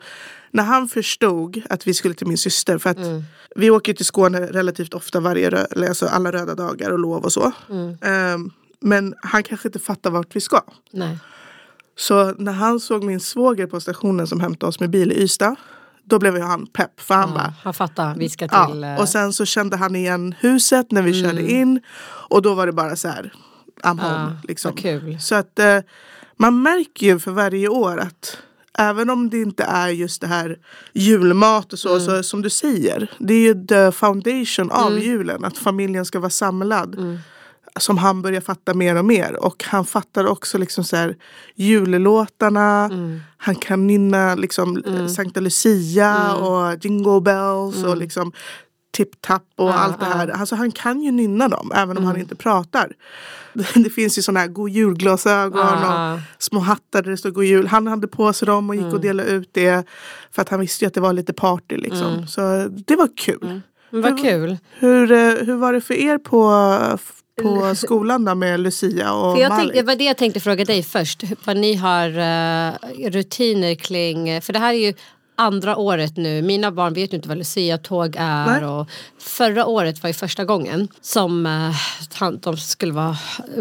när 0.51 0.63
han 0.63 0.89
förstod 0.89 1.63
att 1.71 1.87
vi 1.87 1.95
skulle 1.95 2.15
till 2.15 2.27
min 2.27 2.39
syster. 2.39 2.79
För 2.79 2.91
att 2.91 2.97
Mm. 2.97 3.23
vi 3.57 3.71
åker 3.71 3.95
till 3.95 4.05
Skåne 4.07 4.41
relativt 4.41 4.95
ofta 4.95 5.21
varje 5.21 5.67
alltså 5.89 6.07
alla 6.07 6.33
röda 6.33 6.55
dagar 6.55 6.91
och 6.91 6.99
lov 6.99 7.25
och 7.25 7.33
så. 7.33 7.53
Mm. 7.71 7.99
Ehm, 8.03 8.51
men 8.83 9.15
han 9.23 9.43
kanske 9.43 9.69
inte 9.69 9.79
fattar 9.79 10.11
vart 10.11 10.37
vi 10.37 10.41
ska. 10.41 10.61
Nej. 10.93 11.19
Så 11.97 12.33
när 12.39 12.53
han 12.53 12.81
såg 12.81 13.05
min 13.05 13.21
svåger 13.21 13.67
på 13.67 13.81
stationen 13.81 14.27
som 14.27 14.41
hämtade 14.41 14.69
oss 14.69 14.81
med 14.81 14.91
bil 14.91 15.13
i 15.13 15.23
Ystad. 15.23 15.57
Då 16.05 16.19
blev 16.19 16.37
ju 16.37 16.43
han 16.43 16.67
pepp. 16.67 17.01
För 17.01 17.15
han 17.15 17.31
bara, 17.35 17.43
Ja, 17.47 17.55
han 17.63 17.75
fattar. 17.75 18.15
Vi 18.15 18.29
ska 18.31 18.49
till... 18.49 18.83
Ja, 18.83 18.95
eh, 18.95 19.01
och 19.01 19.09
sen 19.09 19.33
så 19.33 19.45
kände 19.45 19.77
han 19.77 19.97
igen 19.97 20.35
huset 20.41 20.91
när 20.91 21.03
vi 21.03 21.23
körde 21.23 21.51
in. 21.51 21.81
Och 22.05 22.43
då 22.43 22.55
var 22.55 22.67
det 22.67 22.73
bara 22.73 22.97
så 22.97 23.09
här, 23.09 23.33
I'm 23.83 24.01
home. 24.01 24.33
Ja, 24.33 24.37
liksom. 24.49 24.71
vad 24.71 24.79
kul. 24.79 25.21
Så 25.21 25.35
att 25.35 25.59
eh, 25.59 25.79
man 26.37 26.63
märker 26.63 27.07
ju 27.07 27.19
för 27.19 27.31
varje 27.31 27.69
år 27.69 27.99
att 27.99 28.39
även 28.79 29.11
om 29.11 29.31
det 29.31 29.41
inte 29.41 29.65
är 29.65 29.89
just 29.89 30.21
det 30.21 30.27
här 30.27 30.59
julmat 30.93 31.73
och 31.73 31.79
så, 31.79 31.89
Mm. 31.95 32.01
så 32.07 32.23
som 32.23 32.43
du 32.43 32.51
säger. 32.51 33.11
Det 33.19 33.35
är 33.35 33.41
ju 33.55 33.67
the 33.67 33.93
foundation 33.93 34.71
av 34.71 34.93
Mm. 34.93 35.03
julen. 35.03 35.45
Att 35.45 35.59
familjen 35.59 36.05
ska 36.05 36.21
vara 36.21 36.31
samlad. 36.31 37.19
Som 37.81 37.99
han 37.99 38.23
börjar 38.23 38.41
fatta 38.41 38.75
mer 38.75 38.97
och 38.97 39.05
mer. 39.05 39.45
Och 39.45 39.65
han 39.67 39.85
fattar 39.85 40.25
också 40.27 40.59
liksom 40.59 40.85
så 40.85 40.97
här 40.97 41.17
jullåtarna. 41.55 42.85
Mm. 42.85 43.21
Han 43.37 43.55
kan 43.55 43.87
nynna 43.87 44.35
liksom 44.35 44.83
Sankta 45.17 45.41
Lucia 45.41 46.35
och 46.35 46.85
Jingle 46.85 47.21
Bells 47.21 47.85
och 47.85 47.97
liksom 47.97 48.33
Tip 48.93 49.21
Tap 49.21 49.43
och 49.57 49.69
Mm. 49.69 49.77
Ja, 49.79 49.85
allt 49.85 50.01
det 50.01 50.07
här. 50.07 50.29
ja. 50.29 50.35
Alltså 50.35 50.55
han 50.55 50.71
kan 50.73 51.03
ju 51.03 51.11
nynna 51.11 51.49
dem 51.49 51.73
även 51.75 51.99
om 51.99 52.05
han 52.05 52.13
Mm. 52.15 52.23
inte 52.23 52.35
pratar. 52.37 52.93
Det 53.75 53.91
finns 53.91 54.19
ju 54.19 54.23
sådana 54.23 54.41
här 54.41 54.47
god 54.49 54.71
julglasögon 54.71 55.61
Ja. 55.83 56.15
och 56.15 56.21
små 56.39 56.61
hattar 56.61 57.03
där 57.03 57.11
det 57.11 57.17
står 57.17 57.31
god 57.31 57.45
jul. 57.45 57.67
Han 57.67 57.87
hade 57.87 58.09
på 58.09 58.33
sig 58.33 58.47
dem 58.47 58.69
och 58.71 58.77
gick 58.77 58.85
och 58.85 58.91
Mm. 58.91 59.03
delade 59.03 59.29
ut 59.31 59.49
det. 59.53 59.87
För 60.31 60.43
att 60.43 60.49
han 60.49 60.61
visste 60.61 60.85
ju 60.85 60.87
att 60.87 60.95
det 60.95 61.01
var 61.01 61.13
lite 61.13 61.33
party 61.33 61.77
liksom. 61.77 62.27
Så 62.27 62.69
det 62.87 62.97
var 62.97 63.09
kul. 63.17 63.61
Men 63.91 64.03
vad 64.03 64.21
kul. 64.23 64.59
Hur, 64.79 65.13
eh, 65.13 65.19
hur 65.47 65.57
var 65.57 65.73
det 65.73 65.81
för 65.81 65.95
er 65.95 66.19
på, 66.19 66.45
på 67.43 67.75
skolan 67.77 68.25
då 68.25 68.35
med 68.35 68.61
Lucia 68.61 69.13
och 69.13 69.35
För 69.35 69.43
jag 69.43 69.49
Malik? 69.49 69.63
tänkte, 69.65 69.81
det 69.81 69.87
var 69.87 69.97
det 69.97 70.05
jag 70.05 70.17
tänkte 70.17 70.41
fråga 70.41 70.65
dig 70.65 70.83
först. 70.83 71.23
Vad 71.45 71.57
ni 71.57 71.75
har 71.75 72.09
eh, 72.09 72.73
rutiner 73.11 73.75
kring... 73.75 74.43
För 74.43 74.53
det 74.53 74.59
här 74.59 74.75
är 74.75 74.79
ju 74.79 74.95
andra 75.37 75.77
året 75.77 76.17
nu. 76.17 76.43
Mina 76.43 76.73
barn 76.73 76.95
vet 76.95 77.13
ju 77.13 77.17
inte 77.17 77.29
vad 77.29 77.39
Lucia-tåg 77.39 78.17
är. 78.19 78.47
Nej. 78.47 78.65
Och 78.65 78.89
förra 79.19 79.67
året 79.67 80.03
var 80.03 80.09
ju 80.09 80.15
första 80.15 80.45
gången 80.45 80.89
som 81.01 81.47
han- 82.15 82.39
de 82.39 82.57
skulle 82.57 82.93
vara... 82.93 83.17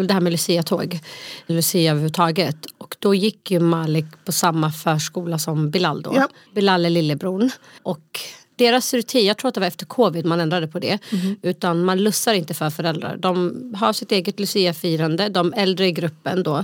Det 0.07 0.13
här 0.13 0.21
med 0.21 0.31
Lucia-tåg. 0.31 0.99
Lucia 1.47 1.91
överhuvudtaget. 1.91 2.55
Och 2.77 2.95
då 2.99 3.15
gick 3.15 3.51
ju 3.51 3.59
Malik 3.59 4.05
på 4.25 4.31
samma 4.31 4.71
förskola 4.71 5.39
som 5.39 5.69
Bilal 5.71 6.01
då. 6.01 6.13
Ja. 6.15 6.27
Bilal 6.55 6.85
är 6.85 6.89
lillebror. 6.89 7.49
Och 7.83 8.19
deras 8.61 8.93
rutin, 8.93 9.25
jag 9.25 9.37
tror 9.37 9.49
att 9.49 9.53
det 9.55 9.59
var 9.59 9.67
efter 9.67 9.85
covid 9.85 10.25
man 10.25 10.39
ändrade 10.39 10.67
på 10.67 10.79
det. 10.79 10.99
Mhm. 11.11 11.35
Utan 11.41 11.83
man 11.83 12.03
lussar 12.03 12.33
inte 12.33 12.53
för 12.53 12.69
föräldrar. 12.69 13.17
De 13.17 13.73
har 13.77 13.93
sitt 13.93 14.11
eget 14.11 14.39
Lucia-firande. 14.39 15.29
De 15.29 15.53
äldre 15.53 15.87
i 15.87 15.91
gruppen 15.91 16.43
då 16.43 16.63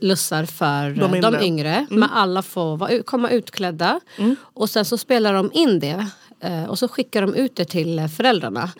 lussar 0.00 0.44
för 0.44 0.90
De 0.90 1.14
yngre. 1.14 1.30
De 1.30 1.44
yngre 1.44 1.86
Men 1.90 2.10
alla 2.10 2.42
får 2.42 2.76
vara, 2.76 3.02
komma 3.02 3.30
utklädda. 3.30 4.00
Och 4.40 4.70
sen 4.70 4.84
så 4.84 4.98
spelar 4.98 5.34
de 5.34 5.50
in 5.52 5.78
det. 5.78 6.06
Eh, 6.40 6.64
Och 6.64 6.78
så 6.78 6.88
skickar 6.88 7.22
de 7.22 7.34
ut 7.34 7.56
det 7.56 7.64
till 7.64 8.08
föräldrarna. 8.16 8.70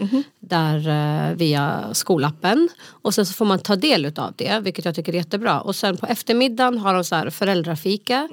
Där 0.40 0.88
eh, 0.88 1.36
via 1.36 1.84
skolappen. 1.92 2.68
Och 3.02 3.14
sen 3.14 3.26
så 3.26 3.32
får 3.32 3.44
man 3.44 3.58
ta 3.58 3.76
del 3.76 4.12
av 4.16 4.32
det. 4.36 4.60
Vilket 4.62 4.84
jag 4.84 4.94
tycker 4.94 5.12
är 5.12 5.16
jättebra. 5.16 5.60
Och 5.60 5.76
sen 5.76 5.96
på 5.96 6.06
eftermiddagen 6.06 6.78
har 6.78 6.94
de 6.94 7.04
så 7.04 7.14
här 7.14 7.30
föräldrafika. 7.30 8.28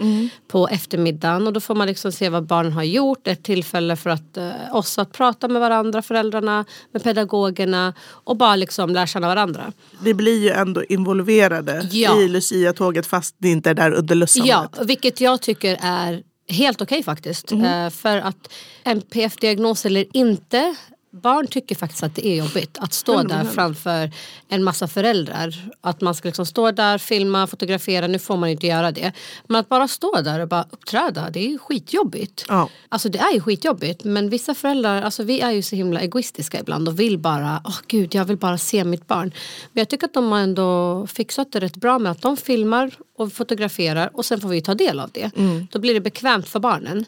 På 0.47 0.67
eftermiddagen. 0.67 1.47
Och 1.47 1.53
då 1.53 1.59
får 1.59 1.75
man 1.75 1.87
liksom 1.87 2.11
se 2.11 2.29
vad 2.29 2.45
barnen 2.45 2.73
har 2.73 2.83
gjort. 2.83 3.27
Ett 3.27 3.43
tillfälle 3.43 3.95
för 3.95 4.09
att, 4.09 4.37
eh, 4.37 4.51
oss 4.71 4.97
att 4.99 5.11
prata 5.11 5.47
med 5.47 5.61
varandra. 5.61 6.01
Föräldrarna. 6.01 6.65
Med 6.91 7.03
pedagogerna. 7.03 7.93
Och 8.07 8.37
bara 8.37 8.55
liksom 8.55 8.89
lära 8.89 9.07
känna 9.07 9.27
varandra. 9.27 9.71
Vi 10.01 10.13
blir 10.13 10.43
ju 10.43 10.49
ändå 10.49 10.83
involverade 10.83 11.87
Ja. 11.91 12.21
i 12.21 12.27
Lucia-tåget 12.27 13.07
fast 13.07 13.35
det 13.37 13.49
inte 13.49 13.69
är 13.69 13.73
där 13.73 13.91
under 13.91 14.15
lussandet. 14.15 14.69
Ja, 14.77 14.83
vilket 14.83 15.21
jag 15.21 15.41
tycker 15.41 15.77
är 15.81 16.23
helt 16.47 16.81
okej 16.81 17.03
faktiskt. 17.03 17.51
Eh, 17.51 17.89
för 17.89 18.17
att 18.17 18.53
NPF-diagnos 18.83 19.85
eller 19.85 20.05
inte, 20.13 20.75
barn 21.21 21.47
tycker 21.47 21.75
faktiskt 21.75 22.03
att 22.03 22.15
det 22.15 22.27
är 22.27 22.35
jobbigt 22.35 22.77
att 22.77 22.93
stå 22.93 23.23
där 23.23 23.43
framför 23.43 24.11
en 24.47 24.63
massa 24.63 24.87
föräldrar. 24.87 25.69
Att 25.81 26.01
man 26.01 26.15
ska 26.15 26.27
liksom 26.27 26.45
stå 26.45 26.71
där, 26.71 26.97
filma, 26.97 27.47
fotografera, 27.47 28.07
nu 28.07 28.19
får 28.19 28.37
man 28.37 28.49
inte 28.49 28.67
göra 28.67 28.91
det. 28.91 29.11
Men 29.47 29.59
att 29.59 29.69
bara 29.69 29.87
stå 29.87 30.21
där 30.21 30.39
och 30.39 30.47
bara 30.47 30.65
uppträda, 30.71 31.29
det 31.29 31.39
är 31.39 31.49
ju 31.49 31.57
skitjobbigt. 31.57 32.45
Ja. 32.47 32.69
Alltså 32.89 33.09
det 33.09 33.19
är 33.19 33.33
ju 33.33 33.41
skitjobbigt 33.41 34.03
men 34.03 34.29
vissa 34.29 34.55
föräldrar, 34.55 35.01
alltså 35.01 35.23
vi 35.23 35.41
är 35.41 35.51
ju 35.51 35.61
så 35.61 35.75
himla 35.75 35.99
egoistiska 35.99 36.59
ibland 36.59 36.87
och 36.87 36.99
vill 36.99 37.17
bara, 37.17 37.61
åh 37.65 37.79
gud 37.87 38.15
jag 38.15 38.25
vill 38.25 38.37
bara 38.37 38.57
se 38.57 38.83
mitt 38.83 39.07
barn. 39.07 39.31
Men 39.73 39.81
jag 39.81 39.89
tycker 39.89 40.07
att 40.07 40.13
de 40.13 40.31
har 40.31 40.39
ändå 40.39 41.07
fixat 41.07 41.51
det 41.51 41.59
rätt 41.59 41.75
bra 41.75 41.99
med 41.99 42.11
att 42.11 42.21
de 42.21 42.37
filmar 42.37 42.91
och 43.17 43.33
fotograferar 43.33 44.09
och 44.13 44.25
sen 44.25 44.41
får 44.41 44.49
vi 44.49 44.61
ta 44.61 44.75
del 44.75 44.99
av 44.99 45.09
det. 45.13 45.31
Då 45.71 45.79
blir 45.79 45.93
det 45.93 46.01
bekvämt 46.01 46.47
för 46.49 46.59
barnen. 46.59 47.05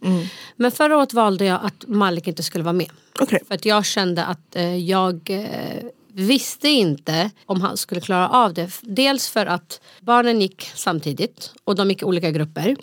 Men 0.55 0.71
förra 0.71 0.97
året 0.97 1.13
valde 1.13 1.45
jag 1.45 1.59
att 1.63 1.87
Malik 1.87 2.27
inte 2.27 2.43
skulle 2.43 2.63
vara 2.63 2.73
med. 2.73 2.89
Okej. 3.19 3.39
För 3.47 3.55
att 3.55 3.65
jag 3.65 3.85
kände 3.85 4.25
att 4.25 4.55
eh, 4.55 4.77
jag 4.77 5.29
eh, 5.29 5.85
visste 6.13 6.69
inte 6.69 7.31
om 7.45 7.61
han 7.61 7.77
skulle 7.77 8.01
klara 8.01 8.29
av 8.29 8.53
det. 8.53 8.69
Dels 8.81 9.29
för 9.29 9.45
att 9.45 9.81
barnen 10.01 10.41
gick 10.41 10.71
samtidigt 10.75 11.53
och 11.63 11.75
de 11.75 11.89
gick 11.89 12.01
i 12.01 12.05
olika 12.05 12.31
grupper. 12.31 12.75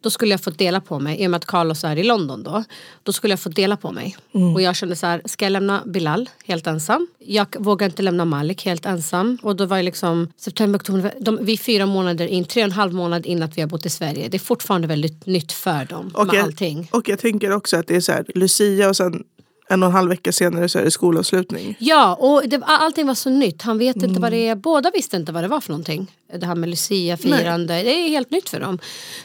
Då 0.00 0.10
skulle 0.10 0.30
jag 0.30 0.40
få 0.40 0.50
dela 0.50 0.80
på 0.80 0.98
mig. 0.98 1.22
I 1.22 1.26
och 1.26 1.30
med 1.30 1.38
att 1.38 1.44
Carlos 1.46 1.84
är 1.84 1.96
i 1.96 2.02
London 2.02 2.42
då. 2.42 2.64
Då 3.02 3.12
skulle 3.12 3.32
jag 3.32 3.40
få 3.40 3.48
dela 3.48 3.76
på 3.76 3.92
mig. 3.92 4.16
Mm. 4.34 4.54
Och 4.54 4.62
jag 4.62 4.76
kände 4.76 4.96
så 4.96 5.06
här, 5.06 5.22
ska 5.24 5.44
jag 5.44 5.52
lämna 5.52 5.82
Bilal 5.86 6.28
helt 6.44 6.66
ensam? 6.66 7.06
Jag 7.18 7.46
vågar 7.58 7.86
inte 7.86 8.02
lämna 8.02 8.24
Malik 8.24 8.64
helt 8.64 8.86
ensam. 8.86 9.38
Och 9.42 9.56
då 9.56 9.66
var 9.66 9.76
det 9.76 9.82
liksom 9.82 10.28
september, 10.36 10.78
oktober, 10.78 11.14
de, 11.20 11.38
vi 11.42 11.52
är 11.52 11.56
fyra 11.56 11.86
månader 11.86 12.26
in, 12.26 12.44
tre 12.44 12.62
och 12.62 12.64
en 12.64 12.72
halv 12.72 12.94
månad 12.94 13.26
in 13.26 13.42
att 13.42 13.56
vi 13.56 13.60
har 13.60 13.68
bott 13.68 13.86
i 13.86 13.90
Sverige. 13.90 14.28
Det 14.28 14.36
är 14.36 14.38
fortfarande 14.38 14.88
väldigt 14.88 15.26
nytt 15.26 15.52
för 15.52 15.84
dem 15.84 16.10
Och 16.14 16.26
med 16.26 16.36
jag, 16.36 16.42
allting. 16.42 16.88
och 16.92 17.08
jag 17.08 17.18
tänker 17.18 17.52
också 17.52 17.76
att 17.76 17.86
det 17.86 17.96
är 17.96 18.00
så 18.00 18.12
här, 18.12 18.24
Lucia 18.34 18.88
och 18.88 18.96
sen 18.96 19.24
en 19.70 19.82
och 19.82 19.86
en 19.88 19.92
halv 19.94 20.08
vecka 20.08 20.32
senare 20.32 20.68
så 20.68 20.78
är 20.78 20.84
det 20.84 20.90
skolavslutning. 20.90 21.76
Ja, 21.78 22.14
och 22.14 22.48
det, 22.48 22.60
allting 22.64 23.06
var 23.06 23.14
så 23.14 23.30
nytt. 23.30 23.62
Han 23.62 23.78
vet 23.78 23.96
Mm. 23.96 24.08
inte 24.08 24.20
vad 24.22 24.32
det 24.32 24.48
är. 24.48 24.54
Båda 24.54 24.90
visste 24.94 25.16
inte 25.16 25.32
vad 25.32 25.44
det 25.44 25.48
var 25.48 25.60
för 25.60 25.70
någonting. 25.70 26.12
Det 26.40 26.46
här 26.46 26.54
med 26.54 26.68
Lucia-firande. 26.68 27.74
Det 27.82 27.90
är 27.90 28.08
helt 28.08 28.30
nytt 28.30 28.48
för 28.48 28.60
dem. 28.60 28.78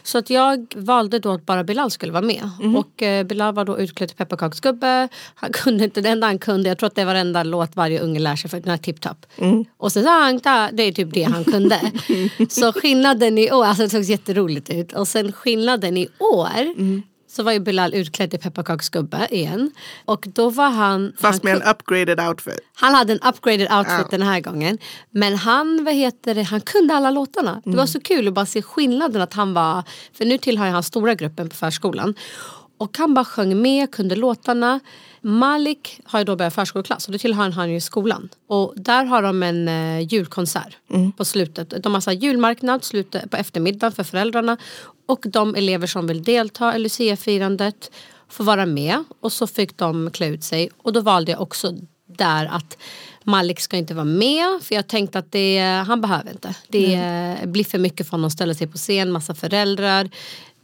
Så 0.04 0.18
att 0.18 0.30
jag 0.30 0.74
valde 0.76 1.20
då 1.20 1.32
att 1.32 1.46
bara 1.46 1.64
Bilal 1.64 1.92
skulle 1.92 2.12
vara 2.12 2.22
med. 2.26 2.50
Mm. 2.60 2.76
Och 2.76 3.04
eh, 3.04 3.24
Bilal 3.26 3.54
var 3.54 3.66
då 3.66 3.80
utklädd 3.80 4.10
till 4.10 4.18
pepparkaksgubbe. 4.18 5.08
Han 5.36 5.50
kunde 5.54 5.84
inte, 5.84 6.02
det 6.02 6.10
enda 6.10 6.28
han 6.28 6.40
kunde, 6.40 6.70
jag 6.70 6.78
tror 6.78 6.88
att 6.88 6.96
det 6.96 7.06
var 7.06 7.14
varenda 7.14 7.44
låt 7.44 7.76
varje 7.76 8.00
unge 8.00 8.20
lär 8.20 8.36
sig 8.36 8.50
för 8.50 8.60
den 8.60 8.70
här 8.70 8.78
tipp-tapp. 8.78 9.26
Mm. 9.38 9.66
Och 9.78 9.92
så 9.92 10.02
sa 10.04 10.24
han, 10.24 10.40
ta, 10.40 10.70
det 10.74 10.84
är 10.84 10.92
typ 10.92 11.14
det 11.14 11.24
han 11.24 11.44
kunde. 11.44 11.80
så 12.50 12.74
skillnaden 12.74 13.38
i 13.38 13.52
år, 13.52 13.66
alltså 13.66 13.84
det 13.84 13.90
såg 13.90 14.02
jätteroligt 14.04 14.70
ut. 14.70 14.94
Och 14.94 15.08
sen 15.08 15.32
skillnaden 15.32 15.98
i 15.98 16.08
år 16.20 16.62
Mm. 16.78 17.04
Så 17.36 17.44
var 17.44 17.52
ju 17.52 17.60
Bilal 17.60 17.94
utklädd 17.94 18.30
till 18.30 18.40
pepparkaksgubbe 18.40 19.28
igen. 19.32 19.72
Och 20.06 20.26
då 20.34 20.50
var 20.50 20.70
han... 20.70 21.14
Fast 21.20 21.44
han 21.44 21.52
med 21.52 21.62
en 21.62 21.70
upgraded 21.70 22.20
outfit. 22.20 22.60
han 22.76 22.94
hade 22.96 23.14
en 23.14 23.20
upgraded 23.20 23.72
outfit 23.72 23.96
Ja. 24.00 24.08
den 24.12 24.22
här 24.22 24.40
gången. 24.40 24.78
Men 25.12 25.36
han, 25.36 25.84
vad 25.86 25.94
heter 25.94 26.36
det, 26.36 26.44
han 26.44 26.62
kunde 26.62 26.94
alla 26.94 27.12
låtarna. 27.12 27.62
Det 27.66 27.78
var 27.78 27.86
så 27.86 28.00
kul 28.00 28.28
att 28.28 28.34
bara 28.34 28.46
se 28.46 28.62
skillnaden 28.62 29.22
att 29.22 29.34
han 29.34 29.54
var, 29.54 29.84
för 30.14 30.26
nu 30.26 30.38
tillhör 30.38 30.70
han 30.70 30.84
stora 30.84 31.16
gruppen 31.16 31.50
på 31.50 31.56
förskolan. 31.56 32.16
Och 32.84 32.98
han 32.98 33.14
bara 33.14 33.26
sjöng 33.26 33.62
med, 33.62 33.92
kunde 33.92 34.16
låtarna. 34.16 34.80
Malik 35.22 36.00
har 36.06 36.20
ju 36.20 36.26
då 36.26 36.36
börjat 36.36 36.54
förskoleklass 36.54 37.06
och 37.06 37.12
då 37.12 37.18
tillhör 37.18 37.50
han 37.50 37.72
ju 37.72 37.82
skolan. 37.82 38.30
Och 38.48 38.74
där 38.76 39.06
har 39.06 39.22
de 39.22 39.44
en 39.44 39.68
eh, 39.68 40.00
julkonsert 40.14 40.78
på 41.18 41.26
slutet. 41.26 41.84
De 41.84 41.94
har 41.94 42.02
så 42.02 42.12
julmarknad 42.12 42.84
slutet 42.84 43.32
på 43.32 43.38
eftermiddagen 43.38 43.92
för 43.92 44.04
föräldrarna. 44.04 44.58
Och 45.06 45.26
de 45.28 45.56
elever 45.56 45.88
som 45.88 46.08
vill 46.08 46.24
delta 46.24 46.76
i 46.76 46.80
Lucia-firandet 46.80 47.92
får 48.30 48.44
vara 48.44 48.66
med. 48.66 49.04
Och 49.20 49.32
så 49.32 49.48
fick 49.48 49.78
de 49.78 50.12
klä 50.12 50.28
ut 50.28 50.44
sig. 50.44 50.70
Och 50.78 50.94
då 50.94 51.02
valde 51.02 51.32
jag 51.32 51.42
också 51.42 51.78
där 52.18 52.46
att 52.46 52.78
Malik 53.24 53.60
ska 53.60 53.78
inte 53.78 53.94
vara 53.94 54.06
med 54.06 54.62
för 54.62 54.76
jag 54.76 54.88
tänkte 54.88 55.20
att 55.20 55.32
det, 55.32 55.60
han 55.88 56.02
behöver 56.02 56.32
inte. 56.32 56.56
Det 56.68 57.40
blir 57.46 57.64
för 57.64 57.78
mycket 57.78 58.08
för 58.08 58.12
honom 58.12 58.26
att 58.26 58.34
ställa 58.34 58.54
sig 58.54 58.68
på 58.68 58.78
scen, 58.78 59.12
massa 59.12 59.36
föräldrar. 59.36 60.10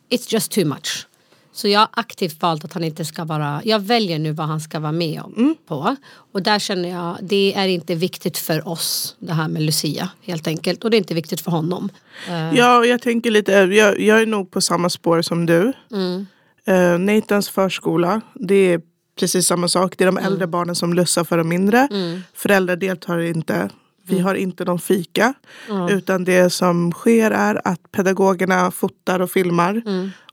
It's 0.10 0.34
just 0.34 0.52
too 0.52 0.66
much. 0.66 1.09
Så 1.52 1.68
jag 1.68 1.80
har 1.80 1.90
aktivt 1.92 2.42
valt 2.42 2.66
att 2.66 2.74
han 2.74 2.84
inte 2.84 3.06
ska 3.06 3.26
vara, 3.26 3.62
jag 3.66 3.80
väljer 3.80 4.20
nu 4.20 4.32
vad 4.32 4.48
han 4.48 4.60
ska 4.62 4.80
vara 4.80 4.92
med 4.92 5.22
om 5.22 5.56
på. 5.68 5.96
Och 6.32 6.44
där 6.44 6.60
känner 6.60 6.90
jag, 6.90 7.18
det 7.22 7.54
är 7.56 7.68
inte 7.68 7.96
viktigt 7.96 8.38
för 8.38 8.68
oss 8.68 9.16
det 9.20 9.34
här 9.34 9.48
med 9.48 9.62
Lucia 9.62 10.10
helt 10.22 10.48
enkelt. 10.48 10.84
Och 10.84 10.92
det 10.92 10.98
är 10.98 11.00
inte 11.00 11.14
viktigt 11.14 11.42
för 11.42 11.52
honom. 11.52 11.90
Eh, 12.28 12.56
Ja, 12.58 12.86
jag 12.86 13.02
tänker 13.02 13.32
lite, 13.32 13.52
jag, 13.52 14.00
jag 14.00 14.22
är 14.22 14.26
nog 14.26 14.52
på 14.52 14.62
samma 14.62 14.90
spår 14.90 15.22
som 15.22 15.46
du. 15.46 15.74
Mm. 15.92 16.26
Uh, 16.70 17.00
Nathans 17.00 17.50
förskola, 17.50 18.22
det 18.34 18.74
är 18.74 18.82
precis 19.20 19.48
samma 19.48 19.68
sak. 19.68 19.96
Det 19.98 20.04
är 20.04 20.06
de 20.06 20.18
äldre 20.18 20.48
barnen 20.48 20.76
som 20.76 20.94
lussar 20.94 21.24
för 21.24 21.38
de 21.38 21.50
mindre. 21.50 21.88
Föräldrar 22.34 22.76
deltar 22.76 23.20
inte. 23.20 23.70
Vi 24.08 24.20
har 24.20 24.36
inte 24.36 24.66
någon 24.66 24.80
fika. 24.80 25.34
Utan 25.90 26.24
det 26.24 26.50
som 26.50 26.92
sker 26.92 27.32
är 27.32 27.62
att 27.68 27.92
pedagogerna 27.92 28.72
fotar 28.72 29.20
och 29.20 29.32
filmar. 29.32 29.82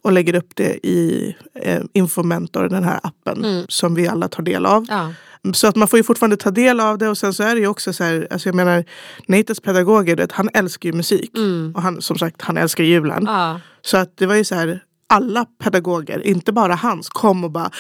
Och 0.06 0.12
lägger 0.12 0.34
upp 0.34 0.50
det 0.54 0.86
i 0.86 1.34
eh, 1.54 1.82
Infomentor, 1.92 2.68
den 2.68 2.84
här 2.84 3.00
appen. 3.02 3.64
Som 3.68 3.94
vi 3.94 4.08
alla 4.08 4.28
tar 4.28 4.42
del 4.42 4.66
av. 4.66 4.86
ja. 4.88 5.12
Så 5.54 5.66
att 5.66 5.76
man 5.76 5.88
får 5.88 5.96
ju 5.98 6.02
fortfarande 6.02 6.36
ta 6.36 6.50
del 6.50 6.80
av 6.80 6.98
det 6.98 7.08
och 7.08 7.18
sen 7.18 7.34
så 7.34 7.42
är 7.42 7.54
det 7.54 7.60
ju 7.60 7.66
också 7.66 7.92
så 7.92 8.04
här, 8.04 8.28
alltså 8.30 8.48
jag 8.48 8.56
menar 8.56 8.84
Nathans 9.26 9.60
pedagoger, 9.60 10.16
det, 10.16 10.32
han 10.32 10.48
älskar 10.54 10.88
ju 10.88 10.92
musik. 10.96 11.30
Och 11.75 11.82
han, 11.82 12.02
som 12.02 12.18
sagt, 12.18 12.42
han 12.42 12.56
älskar 12.56 12.84
julen. 12.84 13.25
Ja. 13.26 13.60
Så 13.82 13.96
att 13.96 14.16
det 14.16 14.26
var 14.26 14.34
ju 14.34 14.44
så 14.44 14.54
här, 14.54 14.80
alla 15.08 15.44
pedagoger, 15.62 16.26
inte 16.26 16.52
bara 16.52 16.75
hans, 16.75 17.08
kom 17.08 17.44
och 17.44 17.50
bara 17.50 17.70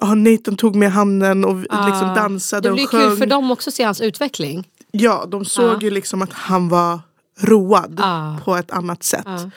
oh, 0.00 0.14
Nathan 0.14 0.56
tog 0.56 0.76
med 0.76 0.92
handen 0.92 1.44
och 1.44 1.56
liksom 1.60 2.12
dansade 2.14 2.62
Det 2.62 2.68
och 2.70 2.74
blir 2.76 2.86
sjöng. 2.86 3.08
kul 3.08 3.16
för 3.18 3.26
dem 3.26 3.50
också 3.50 3.70
att 3.70 3.74
se 3.74 3.84
hans 3.84 4.00
utveckling. 4.00 4.68
Ja, 4.90 5.26
de 5.28 5.44
såg 5.44 5.74
Ja. 5.74 5.78
ju 5.80 5.90
liksom 5.90 6.22
att 6.22 6.32
han 6.32 6.68
var 6.68 7.00
road 7.40 7.94
Ja. 7.98 8.38
på 8.44 8.56
ett 8.56 8.70
annat 8.70 9.02
sätt. 9.02 9.22
Ja. 9.24 9.50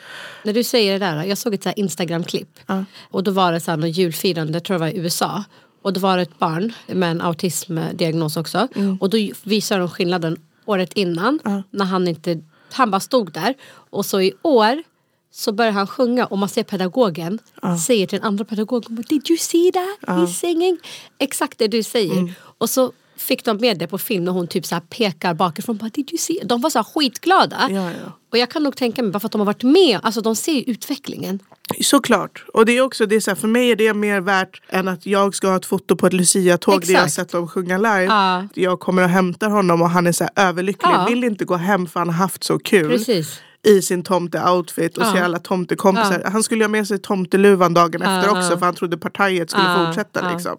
När 0.43 0.53
du 0.53 0.63
säger 0.63 0.99
det 0.99 1.05
där, 1.05 1.23
jag 1.23 1.37
såg 1.37 1.53
ett 1.53 1.77
Instagram-klipp. 1.77 2.59
Ja. 2.65 2.83
Och 3.11 3.23
då 3.23 3.31
var 3.31 3.51
det 3.51 3.59
så 3.59 3.71
här 3.71 3.77
något 3.77 3.97
julfirande, 3.97 4.53
jag 4.53 4.63
tror 4.63 4.75
det 4.77 4.79
var 4.81 4.87
i 4.87 4.97
USA. 4.97 5.43
Och 5.81 5.93
då 5.93 5.99
var 5.99 6.17
det 6.17 6.23
ett 6.23 6.39
barn 6.39 6.73
med 6.87 7.11
en 7.11 7.21
autismdiagnos 7.21 8.37
också. 8.37 8.67
Och 8.99 9.09
då 9.09 9.17
visade 9.43 9.79
de 9.81 9.89
skillnaden 9.89 10.37
året 10.65 10.93
innan. 10.93 11.39
När 11.71 11.85
han 11.85 12.07
inte, 12.07 12.41
han 12.71 12.91
bara 12.91 12.99
stod 12.99 13.31
där. 13.31 13.53
Och 13.89 14.05
så 14.05 14.21
i 14.21 14.33
år 14.41 14.83
så 15.31 15.51
börjar 15.51 15.71
han 15.71 15.87
sjunga 15.87 16.25
och 16.25 16.37
man 16.37 16.49
ser 16.49 16.63
pedagogen 16.63 17.39
säger 17.85 18.07
till 18.07 18.19
den 18.19 18.27
andra 18.27 18.45
pedagogen 18.45 19.03
Did 19.09 19.29
you 19.29 19.37
see 19.37 19.71
that? 19.71 20.09
He's 20.17 20.27
singing. 20.33 20.77
Exakt 21.17 21.57
det 21.57 21.67
du 21.67 21.83
säger. 21.83 22.33
Och 22.57 22.69
så 22.69 22.91
fick 23.19 23.45
de 23.45 23.57
med 23.57 23.77
det 23.77 23.87
på 23.87 23.97
film 23.97 24.23
när 24.23 24.31
hon 24.31 24.47
typ 24.47 24.65
så 24.65 24.75
här 24.75 24.81
pekar 24.81 25.33
bakifrån. 25.33 25.77
Bara, 25.77 25.89
Did 25.89 26.09
you 26.11 26.17
see? 26.17 26.39
De 26.43 26.61
var 26.61 26.69
så 26.69 26.83
skitglada. 26.83 27.67
Ja, 27.69 27.91
ja. 27.91 28.11
Och 28.31 28.37
jag 28.37 28.49
kan 28.51 28.63
nog 28.63 28.75
tänka 28.75 29.03
mig 29.03 29.11
bara 29.11 29.19
för 29.19 29.27
att 29.27 29.31
de 29.31 29.41
har 29.41 29.45
varit 29.45 29.63
med, 29.63 29.99
alltså 30.03 30.21
de 30.21 30.35
ser 30.35 30.51
ju 30.51 30.61
utvecklingen. 30.61 31.39
Såklart. 31.81 32.45
Och 32.53 32.65
det 32.65 32.77
är 32.77 32.81
också, 32.81 33.05
det 33.05 33.15
är 33.15 33.19
så 33.19 33.31
här, 33.31 33.35
för 33.35 33.47
mig 33.47 33.71
är 33.71 33.75
det 33.75 33.93
mer 33.93 34.21
värt 34.21 34.61
än 34.69 34.87
att 34.87 35.05
jag 35.05 35.35
ska 35.35 35.47
ha 35.47 35.55
ett 35.55 35.65
foto 35.65 35.95
på 35.95 36.07
ett 36.07 36.13
Lucia-tåg 36.13 36.81
där 36.85 36.93
jag 36.93 37.01
har 37.01 37.07
sett 37.07 37.31
dem 37.31 37.47
sjunga 37.47 37.77
live. 37.77 38.03
Ja. 38.03 38.47
Jag 38.53 38.79
kommer 38.79 39.03
och 39.03 39.09
hämtar 39.09 39.49
honom 39.49 39.81
och 39.81 39.89
han 39.89 40.07
är 40.07 40.11
så 40.11 40.27
överlycklig. 40.35 40.91
Vill 41.07 41.23
inte 41.23 41.45
gå 41.45 41.55
hem 41.55 41.87
för 41.87 41.99
han 41.99 42.09
har 42.09 42.15
haft 42.15 42.43
så 42.43 42.59
kul. 42.59 42.89
Precis. 42.89 43.39
I 43.67 43.81
sin 43.81 44.03
tomte-outfit 44.03 44.97
och 44.97 45.03
Ja. 45.03 45.13
se 45.13 45.19
alla 45.19 45.39
tomtekompisar. 45.39 46.21
Han 46.31 46.43
skulle 46.43 46.63
ha 46.63 46.69
med 46.69 46.87
sig 46.87 46.99
tomteluvan 46.99 47.73
dagen 47.73 48.01
efter 48.01 48.23
Ja, 48.27 48.39
också 48.39 48.51
ja. 48.53 48.57
för 48.59 48.65
han 48.65 48.75
trodde 48.75 48.97
partiet 48.97 49.49
skulle 49.49 49.65
Ja, 49.65 49.85
fortsätta. 49.85 50.19
ja. 50.23 50.31
Liksom. 50.33 50.57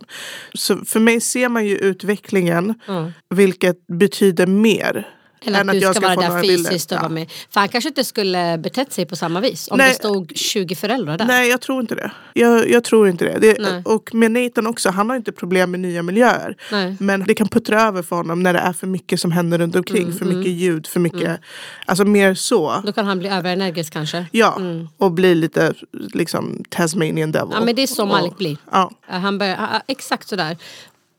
Så 0.54 0.76
för 0.84 1.00
mig 1.00 1.20
ser 1.20 1.48
man 1.48 1.66
ju 1.66 1.76
utvecklingen 1.76 2.74
Ja. 2.86 3.10
vilket 3.30 3.86
betyder 3.86 4.46
mer. 4.46 5.08
Än 5.44 5.54
att, 5.56 5.70
du 5.70 5.78
jag 5.78 5.96
ska 5.96 6.14
vara 6.14 6.30
där 6.30 6.42
fysiskt 6.42 6.92
och 6.92 6.96
Ja. 6.96 7.00
vara 7.02 7.08
med. 7.12 7.30
För 7.50 7.60
han 7.60 7.68
kanske 7.68 7.88
inte 7.88 8.04
skulle 8.04 8.58
betett 8.58 8.92
sig 8.92 9.06
på 9.06 9.16
samma 9.16 9.40
vis 9.40 9.68
om 9.70 9.78
Nej. 9.78 9.88
det 9.88 9.94
stod 9.94 10.32
20 10.36 10.74
föräldrar 10.74 11.18
där. 11.18 11.24
Nej 11.24 11.50
jag 11.50 11.60
tror 11.60 11.80
inte 11.80 11.94
det. 11.94 12.12
Jag, 12.34 12.70
jag 12.70 12.84
tror 12.84 13.08
inte 13.08 13.24
det. 13.24 13.38
Det 13.38 13.82
och 13.84 14.14
med 14.14 14.30
Nathan 14.30 14.66
också, 14.66 14.90
han 14.90 15.10
har 15.10 15.16
inte 15.16 15.32
problem 15.32 15.70
med 15.70 15.80
nya 15.80 16.02
miljöer. 16.02 16.56
Nej. 16.72 16.96
Men 17.00 17.24
det 17.24 17.34
kan 17.34 17.48
puttra 17.48 17.82
över 17.82 18.02
för 18.02 18.16
honom 18.16 18.42
när 18.42 18.52
det 18.52 18.58
är 18.58 18.72
för 18.72 18.86
mycket 18.86 19.20
som 19.20 19.32
händer 19.32 19.58
runt 19.58 19.76
omkring. 19.76 20.02
Mm, 20.02 20.18
för 20.18 20.24
mycket 20.24 20.52
ljud, 20.52 20.86
för 20.86 21.00
mycket, 21.00 21.40
alltså 21.86 22.04
mer 22.04 22.34
så. 22.34 22.82
Då 22.86 22.92
kan 22.92 23.06
han 23.06 23.18
bli 23.18 23.28
överenergisk 23.28 23.92
kanske. 23.92 24.26
Ja, 24.30 24.60
och 24.96 25.12
bli 25.12 25.34
lite 25.34 25.74
liksom 25.92 26.62
Tasmanian 26.68 27.32
devil. 27.32 27.46
Mm. 27.46 27.58
Ja 27.58 27.64
men 27.64 27.74
det 27.74 27.82
är 27.82 27.86
så 27.86 28.06
Malik 28.06 28.36
blir. 28.36 28.56
Ja. 28.72 28.90
Han 29.06 29.38
börjar, 29.38 29.82
exakt 29.86 30.28
sådär. 30.28 30.56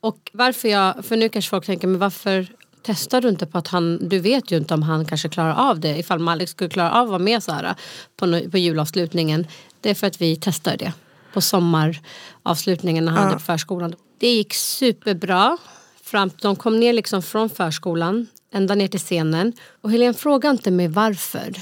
Och 0.01 0.29
varför 0.33 0.67
jag, 0.67 1.05
för 1.05 1.17
nu 1.17 1.29
kanske 1.29 1.49
folk 1.49 1.65
tänker, 1.65 1.87
men 1.87 1.99
varför 1.99 2.47
testar 2.83 3.21
du 3.21 3.29
inte 3.29 3.45
på 3.45 3.57
att 3.57 3.67
han, 3.67 4.09
du 4.09 4.19
vet 4.19 4.51
ju 4.51 4.57
inte 4.57 4.73
om 4.73 4.83
han 4.83 5.05
kanske 5.05 5.29
klarar 5.29 5.69
av 5.69 5.79
det. 5.79 5.97
Ifall 5.97 6.19
Malik 6.19 6.49
skulle 6.49 6.69
klara 6.69 6.91
av 6.91 7.03
att 7.03 7.09
vara 7.09 7.19
med 7.19 7.43
så 7.43 7.51
här 7.51 7.63
uh, 7.63 7.73
på, 8.17 8.49
på 8.51 8.57
julavslutningen. 8.57 9.47
Det 9.81 9.89
är 9.89 9.95
för 9.95 10.07
att 10.07 10.21
vi 10.21 10.35
testar 10.35 10.77
det. 10.77 10.93
På 11.33 11.41
sommaravslutningen 11.41 13.05
när 13.05 13.11
han 13.11 13.23
hade 13.23 13.33
på 13.33 13.39
förskolan. 13.39 13.95
Det 14.19 14.27
gick 14.27 14.53
superbra. 14.53 15.57
Fram, 16.03 16.31
de 16.41 16.55
kom 16.55 16.79
ner 16.79 16.93
liksom 16.93 17.21
från 17.21 17.49
förskolan 17.49 18.27
ända 18.53 18.75
ner 18.75 18.87
till 18.87 18.99
scenen. 18.99 19.53
Och 19.81 19.91
Helene 19.91 20.13
fråga 20.13 20.49
inte 20.49 20.71
mig 20.71 20.87
varför 20.87 21.53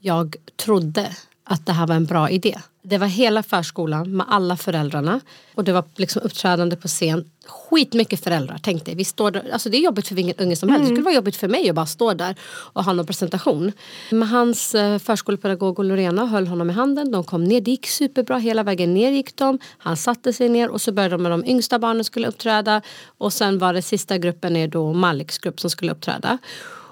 jag 0.00 0.36
trodde 0.56 1.16
att 1.48 1.66
det 1.66 1.72
här 1.72 1.86
var 1.86 1.94
en 1.94 2.04
bra 2.04 2.30
idé. 2.30 2.58
Det 2.82 2.98
var 2.98 3.06
hela 3.06 3.42
förskolan 3.42 4.16
med 4.16 4.26
alla 4.28 4.56
föräldrarna 4.56 5.20
och 5.54 5.64
det 5.64 5.72
var 5.72 5.84
liksom 5.96 6.22
uppträdande 6.22 6.76
på 6.76 6.88
scen. 6.88 7.30
Skitmycket 7.46 8.24
föräldrar 8.24 8.58
tänkte 8.58 8.94
vi 8.94 9.04
står 9.04 9.30
där, 9.30 9.50
alltså 9.52 9.70
det 9.70 9.76
är 9.76 9.80
jobbigt 9.80 10.08
för 10.08 10.14
vilken 10.14 10.44
unge 10.46 10.56
som 10.56 10.68
helst. 10.68 10.82
Det 10.82 10.86
skulle 10.86 11.04
vara 11.04 11.14
jobbigt 11.14 11.36
för 11.36 11.48
mig 11.48 11.68
att 11.68 11.74
bara 11.74 11.86
stå 11.86 12.14
där 12.14 12.36
och 12.44 12.84
ha 12.84 12.92
någon 12.92 13.06
presentation. 13.06 13.72
Men 14.10 14.28
hans 14.28 14.74
eh, 14.74 14.98
förskolepedagog 14.98 15.78
och 15.78 15.84
Lorena 15.84 16.26
höll 16.26 16.46
honom 16.46 16.70
i 16.70 16.72
handen. 16.72 17.10
De 17.10 17.24
kom 17.24 17.44
ner, 17.44 17.60
det 17.60 17.70
gick 17.70 17.86
superbra. 17.86 18.38
Hela 18.38 18.62
vägen 18.62 18.94
ner 18.94 19.10
gick 19.10 19.36
de. 19.36 19.58
Han 19.78 19.96
satte 19.96 20.32
sig 20.32 20.48
ner 20.48 20.68
och 20.68 20.80
så 20.80 20.92
började 20.92 21.14
de 21.14 21.22
med 21.22 21.32
de 21.32 21.44
yngsta 21.44 21.78
barnen 21.78 22.04
skulle 22.04 22.28
uppträda. 22.28 22.82
Och 23.18 23.32
sen 23.32 23.58
var 23.58 23.74
det 23.74 23.82
sista 23.82 24.18
gruppen 24.18 24.56
är 24.56 24.68
då 24.68 24.92
Maliks 24.92 25.38
grupp 25.38 25.60
som 25.60 25.70
skulle 25.70 25.92
uppträda. 25.92 26.38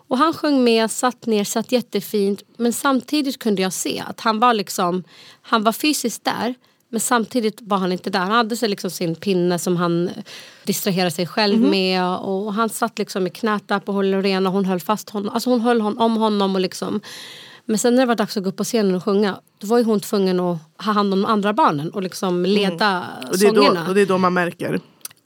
Och 0.08 0.18
han 0.18 0.32
sjöng 0.32 0.64
med, 0.64 0.90
satt 0.90 1.26
ner, 1.26 1.44
satt 1.44 1.72
jättefint. 1.72 2.42
Men 2.56 2.72
samtidigt 2.72 3.38
kunde 3.38 3.62
jag 3.62 3.72
se 3.72 4.02
att 4.06 4.20
han 4.20 4.38
var 4.38 4.54
liksom, 4.54 5.04
han 5.42 5.62
var 5.62 5.72
fysiskt 5.72 6.24
där. 6.24 6.54
Men 6.88 7.00
samtidigt 7.00 7.58
var 7.60 7.78
han 7.78 7.92
inte 7.92 8.10
där. 8.10 8.20
Han 8.20 8.30
hade 8.30 8.56
sig 8.56 8.68
liksom 8.68 8.90
sin 8.90 9.14
pinne 9.14 9.58
som 9.58 9.76
han 9.76 10.10
distraherade 10.64 11.10
sig 11.10 11.26
själv 11.26 11.60
med. 11.60 12.04
Och 12.04 12.54
han 12.54 12.68
satt 12.68 12.98
liksom 12.98 13.26
i 13.26 13.30
knät 13.30 13.68
där 13.68 13.78
på 13.78 14.02
Lorena. 14.02 14.50
Hon 14.50 14.64
höll 14.64 14.80
fast 14.80 15.10
honom. 15.10 15.34
Alltså 15.34 15.50
hon 15.50 15.60
höll 15.60 15.80
hon, 15.80 15.98
om 15.98 16.16
honom 16.16 16.54
och 16.54 16.60
liksom. 16.60 17.00
Men 17.64 17.78
sen 17.78 17.94
när 17.94 18.02
det 18.02 18.06
var 18.06 18.14
dags 18.14 18.36
att 18.36 18.42
gå 18.42 18.48
upp 18.48 18.56
på 18.56 18.64
scenen 18.64 18.94
och 18.94 19.04
sjunga 19.04 19.40
då 19.58 19.66
var 19.66 19.78
ju 19.78 19.84
hon 19.84 20.00
tvungen 20.00 20.40
att 20.40 20.58
ha 20.78 20.92
hand 20.92 21.12
om 21.12 21.22
de 21.22 21.28
andra 21.28 21.52
barnen 21.52 21.90
och 21.90 22.02
liksom 22.02 22.46
leda 22.46 22.86
Mm. 22.86 23.30
Och 23.30 23.38
det, 23.38 23.46
är 23.46 23.54
sångerna. 23.54 23.82
då, 23.82 23.88
och 23.88 23.94
det 23.94 24.00
är 24.00 24.06
då 24.06 24.18
man 24.18 24.34
märker. 24.34 24.80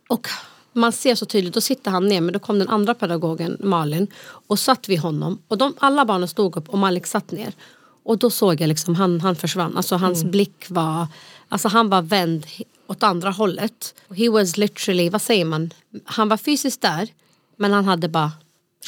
Och 0.08 0.28
man 0.72 0.92
ser 0.92 1.14
så 1.14 1.26
tydligt, 1.26 1.54
då 1.54 1.60
sitter 1.60 1.90
han 1.90 2.06
ner 2.08 2.20
men 2.20 2.32
då 2.32 2.38
kom 2.38 2.58
den 2.58 2.68
andra 2.68 2.94
pedagogen 2.94 3.56
Malin 3.60 4.06
och 4.24 4.58
satt 4.58 4.88
vid 4.88 4.98
honom 5.00 5.38
och 5.48 5.58
de, 5.58 5.74
alla 5.78 6.04
barnen 6.04 6.28
stod 6.28 6.56
upp 6.56 6.68
och 6.68 6.78
Malik 6.78 7.06
satt 7.06 7.30
ner. 7.32 7.52
Och 8.02 8.18
då 8.18 8.30
såg 8.30 8.60
jag 8.60 8.68
liksom 8.68 8.94
han, 8.94 9.20
han 9.20 9.36
försvann, 9.36 9.76
alltså 9.76 9.96
hans 9.96 10.24
blick 10.24 10.64
var, 10.68 11.06
alltså 11.48 11.68
han 11.68 11.88
var 11.88 12.02
vänd 12.02 12.46
åt 12.86 13.02
andra 13.02 13.30
hållet. 13.30 13.94
He 14.16 14.28
was 14.30 14.56
literally, 14.56 15.10
vad 15.10 15.22
säger 15.22 15.44
man, 15.44 15.70
han 16.04 16.28
var 16.28 16.36
fysiskt 16.36 16.80
där 16.82 17.08
men 17.56 17.72
han 17.72 17.84
hade 17.84 18.08
bara 18.08 18.32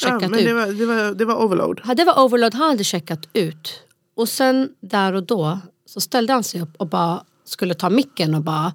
Ja, 0.01 0.07
checkat 0.09 0.31
men 0.31 0.39
ut. 0.39 0.45
det 0.45 0.53
var, 0.53 0.67
det, 0.67 0.85
var, 0.85 1.13
det 1.15 1.25
var 1.25 1.35
overload. 1.43 1.81
Ja, 1.87 1.95
Det 1.95 2.03
var 2.03 2.19
overload, 2.23 2.53
han 2.53 2.69
hade 2.69 2.83
checkat 2.83 3.19
ut. 3.33 3.79
Och 4.15 4.29
sen 4.29 4.69
där 4.79 5.13
och 5.13 5.23
då 5.23 5.59
så 5.85 6.01
ställde 6.01 6.33
han 6.33 6.43
sig 6.43 6.61
upp 6.61 6.75
och 6.77 6.87
bara 6.87 7.23
skulle 7.45 7.73
ta 7.73 7.89
micken 7.89 8.35
och 8.35 8.41
bara 8.41 8.73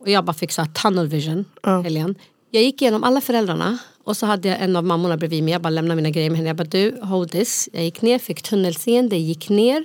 och 0.00 0.08
jag 0.10 0.24
bara 0.24 0.34
fick 0.34 0.52
så 0.52 0.62
här 0.62 0.68
tunnel 0.68 1.08
vision, 1.08 1.44
Helene. 1.62 2.14
Jag 2.50 2.62
gick 2.62 2.82
igenom 2.82 3.04
alla 3.04 3.20
föräldrarna 3.20 3.78
och 4.04 4.16
så 4.16 4.26
hade 4.26 4.48
jag 4.48 4.60
en 4.60 4.76
av 4.76 4.84
mammorna 4.84 5.16
bredvid 5.16 5.42
mig. 5.44 5.52
Jag 5.52 5.62
bara 5.62 5.70
lämnade 5.70 5.96
mina 5.96 6.10
grejer 6.10 6.30
med 6.30 6.36
henne. 6.36 6.48
Jag 6.48 6.56
bara 6.56 6.64
du, 6.64 6.98
hold 7.02 7.30
this. 7.30 7.68
Jag 7.72 7.84
gick 7.84 8.02
ner, 8.02 8.18
fick 8.18 8.42
tunnelseende, 8.42 9.16
gick 9.16 9.48
ner, 9.48 9.84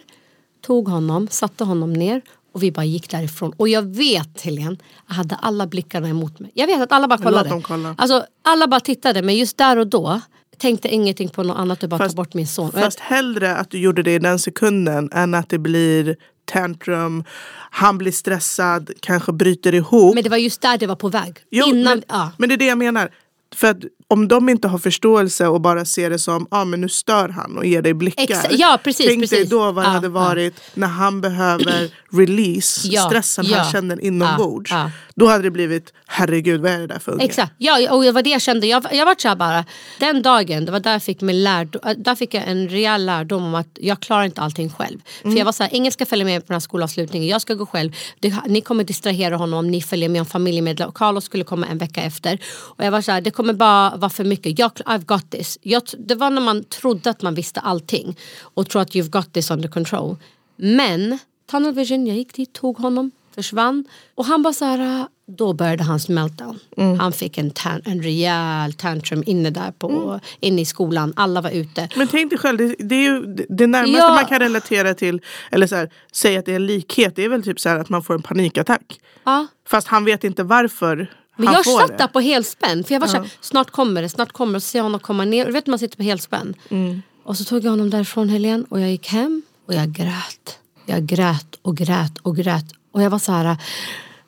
tog 0.62 0.88
honom, 0.88 1.28
satte 1.32 1.64
honom 1.64 1.94
ner 1.94 2.22
och 2.54 2.64
vi 2.64 2.72
bara 2.72 2.86
gick 2.86 3.10
därifrån. 3.10 3.54
Och 3.58 3.70
jag 3.70 3.82
vet 3.96 4.42
Helene, 4.42 4.78
jag 5.08 5.16
hade 5.16 5.36
alla 5.36 5.68
blickarna 5.68 6.10
emot 6.10 6.40
mig. 6.40 6.52
Jag 6.54 6.68
vet 6.68 6.82
att 6.82 6.92
alla 6.92 7.08
bara 7.08 7.20
kollade. 7.20 7.62
kolla. 7.64 7.96
Alltså 7.98 8.26
alla 8.42 8.68
bara 8.68 8.80
tittade 8.80 9.22
men 9.22 9.36
just 9.36 9.58
där 9.58 9.78
och 9.78 9.88
då 9.88 10.22
tänkte 10.58 10.88
ingenting 10.94 11.30
på 11.30 11.44
något 11.44 11.58
annat 11.58 11.84
än 11.84 11.90
bara 11.90 11.98
Fast- 11.98 12.16
ta 12.16 12.22
bort 12.24 12.34
min 12.34 12.48
son. 12.48 12.70
Och 12.70 12.76
jag- 12.76 12.84
Fast 12.84 13.00
hellre 13.00 13.56
att 13.58 13.70
du 13.70 13.80
gjorde 13.80 14.04
det 14.04 14.14
i 14.16 14.20
den 14.20 14.40
sekunden 14.40 15.10
än 15.14 15.34
att 15.34 15.50
det 15.50 15.58
blir 15.58 16.16
tantrum, 16.46 17.24
han 17.70 17.98
blir 17.98 18.12
stressad, 18.12 18.92
kanske 19.00 19.32
bryter 19.32 19.74
ihop. 19.74 20.16
Men 20.16 20.24
det 20.24 20.30
var 20.30 20.38
just 20.38 20.62
där 20.62 20.78
det 20.78 20.88
var 20.88 20.96
på 20.96 21.10
väg. 21.10 21.40
Jo, 21.50 21.66
Innan, 21.66 21.84
men, 21.84 22.04
ja. 22.08 22.32
men 22.38 22.50
det 22.50 22.56
är 22.56 22.58
det 22.58 22.66
jag 22.66 22.78
menar. 22.78 23.10
För 23.56 23.68
att 23.68 23.78
om 24.08 24.28
de 24.28 24.50
inte 24.50 24.68
har 24.68 24.78
förståelse 24.78 25.48
och 25.48 25.62
bara 25.62 25.86
ser 25.86 26.10
det 26.10 26.20
som 26.20 26.48
ah, 26.52 26.66
men 26.66 26.82
nu 26.82 26.90
stör 26.90 27.30
han 27.30 27.58
och 27.58 27.66
ger 27.66 27.82
dig 27.82 27.94
blickar. 27.94 28.24
Exa- 28.24 28.48
ja, 28.52 28.80
precis, 28.84 29.06
Tänk 29.08 29.20
dig 29.20 29.30
precis. 29.30 29.50
då 29.50 29.72
vad 29.72 29.76
det 29.76 29.82
Ja, 29.88 29.90
hade 29.90 30.08
ja. 30.08 30.12
varit 30.12 30.62
när 30.74 30.88
han 30.88 31.22
behöver 31.22 31.90
release 32.12 32.88
Ja, 32.88 33.02
stressen 33.02 33.46
ja, 33.48 33.58
han 33.58 33.72
känner 33.72 34.02
inombords. 34.04 34.72
ja, 34.72 34.78
ja. 34.80 34.92
Då 35.16 35.28
hade 35.28 35.44
det 35.44 35.52
blivit 35.52 35.94
herregud 36.08 36.62
vad 36.62 36.72
är 36.72 36.80
det 36.80 36.88
där 36.88 37.00
för 37.00 37.12
unge? 37.12 37.24
Exakt, 37.24 37.54
ja, 37.58 37.92
och 37.94 38.04
det 38.04 38.12
var 38.12 38.22
det 38.22 38.30
jag 38.30 38.42
kände. 38.42 38.68
Jag, 38.68 38.86
jag 38.92 39.06
var 39.06 39.16
så 39.18 39.28
här 39.28 39.36
bara, 39.36 39.66
den 40.00 40.22
dagen, 40.22 40.66
det 40.66 40.72
var 40.72 40.80
där 40.80 40.92
jag 40.92 41.04
fick, 41.04 41.22
min 41.22 41.44
lärdom, 41.44 41.82
äh, 41.86 41.92
där 41.98 42.16
fick 42.16 42.34
jag 42.34 42.44
en 42.48 42.70
rejäl 42.70 43.06
lärdom 43.06 43.44
om 43.44 43.56
att 43.56 43.68
jag 43.82 44.00
klarar 44.00 44.24
inte 44.24 44.42
allting 44.42 44.70
själv. 44.70 45.00
För 45.22 45.30
jag 45.38 45.46
var 45.46 45.52
så 45.52 45.64
här, 45.64 45.70
ingen 45.76 45.92
ska 45.92 46.06
följa 46.06 46.26
med 46.26 46.42
på 46.42 46.48
den 46.48 46.56
här 46.56 46.60
skolavslutningen, 46.60 47.28
jag 47.30 47.42
ska 47.42 47.54
gå 47.54 47.66
själv. 47.66 47.92
Det, 48.20 48.36
ni 48.48 48.62
kommer 48.62 48.84
distrahera 48.84 49.36
honom 49.38 49.60
om 49.60 49.68
ni 49.72 49.82
följer 49.82 50.10
med 50.10 50.20
en 50.20 50.26
familjemedlem. 50.26 50.92
Carlos 50.92 51.24
skulle 51.26 51.44
komma 51.44 51.68
en 51.68 51.78
vecka 51.78 52.02
efter. 52.02 52.40
Och 52.78 52.84
jag 52.86 52.92
var 52.92 53.02
så 53.02 53.12
här, 53.12 53.22
det 53.22 53.32
kommer 53.32 53.45
bara 53.54 53.96
vara 53.98 54.10
för 54.10 54.24
mycket. 54.24 54.60
Jag, 54.60 54.72
I've 54.72 55.06
got 55.06 55.32
this. 55.32 55.58
Jag, 55.62 55.82
det 56.00 56.16
var 56.16 56.30
när 56.30 56.42
man 56.42 56.64
trodde 56.64 57.10
att 57.10 57.22
man 57.22 57.36
visste 57.36 57.60
allting 57.60 58.18
och 58.42 58.70
tror 58.70 58.82
att 58.82 58.92
you've 58.96 59.10
got 59.10 59.34
this 59.34 59.52
under 59.52 59.70
control. 59.70 60.16
Men 60.56 61.20
tunnel 61.52 61.74
vision, 61.74 62.08
jag 62.08 62.18
gick 62.18 62.34
dit, 62.34 62.54
tog 62.54 62.78
honom, 62.78 63.12
försvann. 63.36 63.86
Och 64.16 64.26
han 64.26 64.42
bara 64.44 64.54
så 64.54 64.66
här, 64.66 65.08
då 65.28 65.54
började 65.54 65.84
hans 65.84 66.10
meltdown. 66.10 66.60
Han 67.00 67.12
fick 67.12 67.38
en, 67.38 67.52
tan- 67.52 67.82
en 67.86 68.04
rejäl 68.04 68.74
tantrum 68.74 69.24
inne 69.26 69.50
där 69.50 69.72
på, 69.72 70.20
inne 70.40 70.62
i 70.62 70.66
skolan. 70.66 71.14
Alla 71.16 71.42
var 71.42 71.50
ute. 71.52 71.90
Men 71.96 72.08
tänk 72.08 72.30
dig 72.30 72.40
själv, 72.40 72.58
det, 72.58 72.76
det 72.80 72.96
är 72.96 73.04
ju 73.04 73.36
det 73.50 73.68
närmaste 73.68 73.98
Ja. 73.98 74.14
man 74.14 74.26
kan 74.26 74.40
relatera 74.40 74.94
till, 74.94 75.22
eller 75.52 75.68
så 75.68 75.76
här, 75.76 75.90
säga 76.12 76.40
att 76.40 76.46
det 76.46 76.52
är 76.52 76.56
en 76.56 76.66
likhet, 76.66 77.16
det 77.16 77.24
är 77.24 77.30
väl 77.30 77.44
typ 77.44 77.60
så 77.60 77.70
här 77.70 77.80
att 77.80 77.90
man 77.90 78.04
får 78.04 78.14
en 78.14 78.22
panikattack. 78.22 79.00
Ja. 79.24 79.48
Fast 79.68 79.88
han 79.88 80.06
vet 80.06 80.24
inte 80.24 80.44
varför 80.44 81.12
Men 81.36 81.54
jag 81.54 81.66
satt 81.66 81.98
där 81.98 82.08
på 82.08 82.20
helspänn. 82.20 82.84
För 82.84 82.94
jag 82.96 83.00
var 83.00 83.08
så 83.08 83.18
här, 83.18 83.30
snart 83.42 83.72
kommer 83.72 84.02
det, 84.02 84.10
snart 84.10 84.32
kommer 84.32 84.54
det. 84.54 84.62
Så 84.62 84.68
ser 84.68 84.80
jag 84.80 84.84
honom 84.84 85.00
komma 85.00 85.26
ner. 85.26 85.46
Du 85.46 85.52
vet 85.52 85.68
man 85.68 85.80
sitter 85.80 85.98
på 85.98 86.04
helspänn. 86.04 86.54
Mm. 86.70 87.02
Och 87.24 87.38
så 87.38 87.44
tog 87.44 87.64
jag 87.66 87.70
honom 87.72 87.90
därifrån 87.90 88.30
Helene 88.30 88.64
och 88.70 88.82
jag 88.82 88.90
gick 88.92 89.08
hem 89.08 89.42
och 89.68 89.74
jag 89.74 89.92
grät. 89.92 90.60
Jag 90.86 91.06
grät 91.06 91.56
och 91.62 91.78
grät 91.78 92.18
och 92.22 92.36
grät. 92.36 92.66
Och 92.92 93.02
jag 93.02 93.10
var 93.10 93.20
så 93.20 93.32
här, 93.32 93.58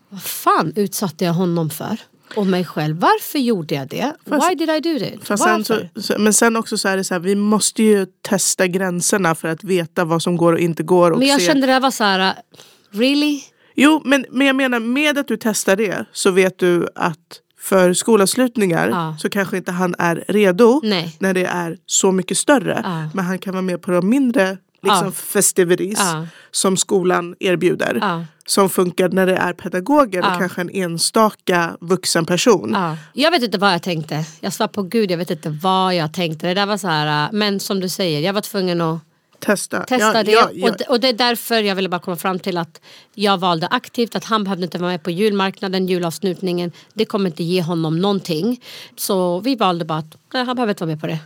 vad 0.09 0.21
fan 0.21 0.73
utsatte 0.75 1.25
jag 1.25 1.33
honom 1.33 1.69
för? 1.69 1.97
Och 2.35 2.47
mig 2.47 2.65
själv. 2.65 2.99
Varför 2.99 3.39
gjorde 3.39 3.75
jag 3.75 3.87
det? 3.87 4.13
Fast- 4.29 4.49
Why 4.51 4.55
did 4.55 4.69
I 4.69 4.79
do 4.79 5.05
it? 5.05 5.27
Sen 5.39 5.65
så, 5.65 6.19
men 6.19 6.33
sen 6.33 6.55
också 6.55 6.77
så 6.77 6.87
är 6.87 6.97
det 6.97 7.03
så 7.03 7.13
här, 7.13 7.19
vi 7.19 7.35
måste 7.35 7.83
ju 7.83 8.05
testa 8.21 8.67
gränserna 8.67 9.35
för 9.35 9.47
att 9.47 9.63
veta 9.63 10.05
vad 10.05 10.23
som 10.23 10.37
går 10.37 10.53
och 10.53 10.59
inte 10.59 10.83
går. 10.83 11.11
Och 11.11 11.19
Men 11.19 11.27
jag 11.27 11.39
se. 11.41 11.47
kände 11.47 11.67
det 11.67 11.79
var 11.79 11.91
så 11.91 12.03
här, 12.03 12.33
really? 12.91 13.41
Jo, 13.79 14.01
men, 14.05 14.25
men 14.31 14.47
jag 14.47 14.55
menar 14.55 14.79
med 14.79 15.17
att 15.17 15.27
du 15.27 15.37
testar 15.41 15.75
det 15.75 16.05
så 16.13 16.31
vet 16.31 16.59
du 16.59 16.87
att 16.95 17.41
för 17.59 17.93
skolavslutningar 17.93 18.87
Ja. 18.89 19.15
så 19.19 19.29
kanske 19.29 19.57
inte 19.57 19.71
han 19.71 19.95
är 19.99 20.25
redo 20.27 20.81
Nej. 20.83 21.15
när 21.19 21.33
det 21.33 21.45
är 21.45 21.77
så 21.85 22.11
mycket 22.11 22.37
större. 22.37 22.81
Ja. 22.83 23.09
Men 23.13 23.25
han 23.25 23.39
kan 23.39 23.53
vara 23.53 23.61
med 23.61 23.81
på 23.81 23.91
de 23.91 24.09
mindre 24.09 24.57
liksom, 24.83 25.05
Ja. 25.05 25.11
festivities 25.11 25.99
som 26.51 26.77
skolan 26.77 27.35
erbjuder. 27.39 28.25
Som 28.45 28.69
funkar 28.69 29.09
när 29.09 29.25
det 29.25 29.35
är 29.35 29.53
pedagoger 29.53 30.19
och 30.19 30.39
kanske 30.39 30.61
en 30.61 30.69
enstaka 30.69 31.77
vuxen 31.81 32.25
person. 32.25 32.71
Ja. 32.73 32.97
Jag 33.13 33.31
vet 33.31 33.43
inte 33.43 33.57
vad 33.57 33.73
jag 33.73 33.83
tänkte. 33.83 34.23
Jag 34.39 34.53
svär 34.53 34.67
på 34.67 34.83
gud, 34.83 35.11
jag 35.11 35.17
vet 35.17 35.29
inte 35.31 35.49
vad 35.49 35.95
jag 35.95 36.13
tänkte. 36.13 36.47
Det 36.47 36.53
där 36.53 36.65
var 36.65 36.77
så 36.77 36.87
här, 36.87 37.25
äh, 37.25 37.29
men 37.33 37.59
som 37.59 37.79
du 37.79 37.89
säger, 37.89 38.19
jag 38.19 38.33
var 38.33 38.41
tvungen 38.41 38.81
att 38.81 38.99
Testa. 39.47 39.83
testa 39.83 40.13
Ja, 40.17 40.23
det. 40.23 40.31
ja, 40.31 40.49
ja. 40.53 40.69
Och, 40.69 40.81
och 40.91 40.99
det 40.99 41.07
är 41.07 41.13
därför 41.13 41.61
jag 41.61 41.75
ville 41.75 41.89
bara 41.89 42.01
komma 42.01 42.17
fram 42.17 42.39
till 42.39 42.57
att 42.57 42.81
jag 43.13 43.37
valde 43.37 43.67
aktivt 43.67 44.15
att 44.15 44.23
han 44.23 44.43
behövde 44.43 44.63
inte 44.65 44.77
vara 44.77 44.91
med 44.91 45.03
på 45.03 45.11
julmarknaden, 45.11 45.87
julavslutningen. 45.87 46.71
Det 46.93 47.05
kommer 47.05 47.29
inte 47.29 47.43
ge 47.43 47.61
honom 47.61 47.99
någonting. 47.99 48.61
Så 48.95 49.39
vi 49.39 49.55
valde 49.55 49.85
bara 49.85 49.97
att 49.99 50.17
nej, 50.33 50.45
han 50.45 50.55
behöver 50.55 50.71
inte 50.73 50.85
vara 50.85 50.91
med 50.95 51.01
på 51.01 51.07
det. 51.07 51.19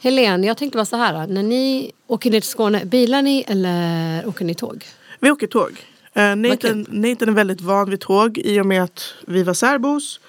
Helene, 0.00 0.46
jag 0.46 0.56
tänkte 0.56 0.76
bara 0.76 0.84
så 0.84 0.96
här. 0.96 1.26
När 1.26 1.42
ni 1.42 1.92
åker 2.06 2.30
ner 2.30 2.40
till 2.40 2.50
Skåne, 2.50 2.84
bilar 2.84 3.22
ni 3.22 3.44
eller 3.46 4.26
åker 4.28 4.44
ni 4.44 4.54
tåg? 4.54 4.84
Vi 5.20 5.30
åker 5.30 5.46
tåg. 5.46 5.70
Eh, 6.14 6.22
Vad 6.28 6.38
Nathan. 6.38 6.86
Nathan 6.88 7.28
är 7.28 7.32
väldigt 7.32 7.60
van 7.60 7.90
vid 7.90 8.00
tåg 8.00 8.38
i 8.38 8.60
och 8.60 8.66
med 8.66 8.82
att 8.82 9.14
vi 9.26 9.42
var 9.42 9.54
särbos. 9.54 10.20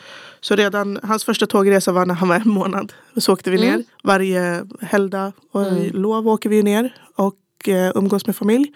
Så 0.41 0.55
redan 0.55 0.99
hans 1.03 1.23
första 1.23 1.45
tågresa 1.47 1.91
var 1.91 2.05
när 2.05 2.13
han 2.15 2.29
var 2.29 2.35
en 2.35 2.49
månad. 2.49 2.93
Så 3.17 3.33
åkte 3.33 3.51
vi 3.51 3.57
Mm. 3.57 3.69
ner. 3.75 3.83
Varje 4.03 4.65
helgdag 4.81 5.31
och 5.51 5.65
lov 5.93 6.27
åker 6.27 6.49
vi 6.49 6.63
ner 6.63 6.95
och 7.15 7.35
eh, 7.69 7.91
umgås 7.95 8.25
med 8.27 8.35
familj. 8.35 8.73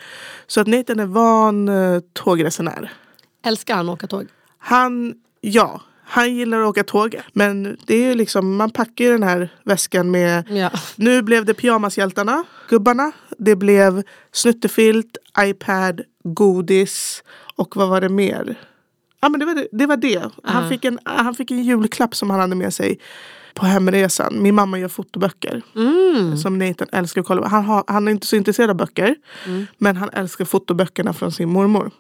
Så 0.47 0.61
att 0.61 0.67
Nathan 0.67 0.99
är 0.99 1.05
van 1.05 1.69
eh, 1.69 1.99
tågresenär. 2.13 2.91
Älskar 3.45 3.75
han 3.75 3.89
att 3.89 3.93
åka 3.93 4.07
tåg? 4.07 4.27
Han, 4.57 5.13
ja, 5.41 5.81
han 6.05 6.35
gillar 6.35 6.61
att 6.61 6.67
åka 6.69 6.83
tåg. 6.83 7.21
Men 7.33 7.77
det 7.85 7.95
är 7.95 8.07
ju 8.09 8.15
liksom, 8.15 8.55
man 8.55 8.69
packar 8.69 9.05
ju 9.05 9.11
den 9.11 9.23
här 9.23 9.49
väskan 9.63 10.11
med 10.11 10.49
Ja. 10.49 10.71
nu 10.95 11.21
blev 11.21 11.45
det 11.45 11.53
pyjamashjältarna, 11.53 12.43
gubbarna. 12.69 13.11
Det 13.37 13.55
blev 13.55 14.03
snuttefilt, 14.31 15.17
iPad, 15.39 16.01
godis 16.23 17.23
och 17.55 17.75
vad 17.75 17.89
var 17.89 18.01
det 18.01 18.09
mer? 18.09 18.55
Ja 19.23 19.29
men 19.29 19.39
det 19.39 19.45
var 19.45 19.55
det. 19.55 19.67
det, 19.71 19.85
var 19.85 19.97
det. 19.97 20.29
Han, 20.43 20.69
fick 20.69 20.85
en, 20.85 20.99
han 21.03 21.35
fick 21.35 21.51
en 21.51 21.63
julklapp 21.63 22.15
som 22.15 22.29
han 22.29 22.39
hade 22.39 22.55
med 22.55 22.73
sig 22.73 22.99
på 23.53 23.65
hemresan. 23.65 24.43
Min 24.43 24.55
mamma 24.55 24.79
gör 24.79 24.87
fotoböcker. 24.87 25.61
Mm. 25.75 26.37
Som 26.37 26.59
Nathan 26.59 26.87
älskar 26.91 27.21
att 27.21 27.27
kolla 27.27 27.41
på. 27.41 27.47
Han, 27.47 27.65
har, 27.65 27.83
han 27.87 28.07
är 28.07 28.11
inte 28.11 28.27
så 28.27 28.35
intresserad 28.35 28.69
av 28.69 28.75
böcker. 28.75 29.15
Mm. 29.45 29.65
Men 29.77 29.97
han 29.97 30.09
älskar 30.13 30.45
fotoböckerna 30.45 31.13
från 31.13 31.31
sin 31.31 31.49
mormor. 31.49 31.91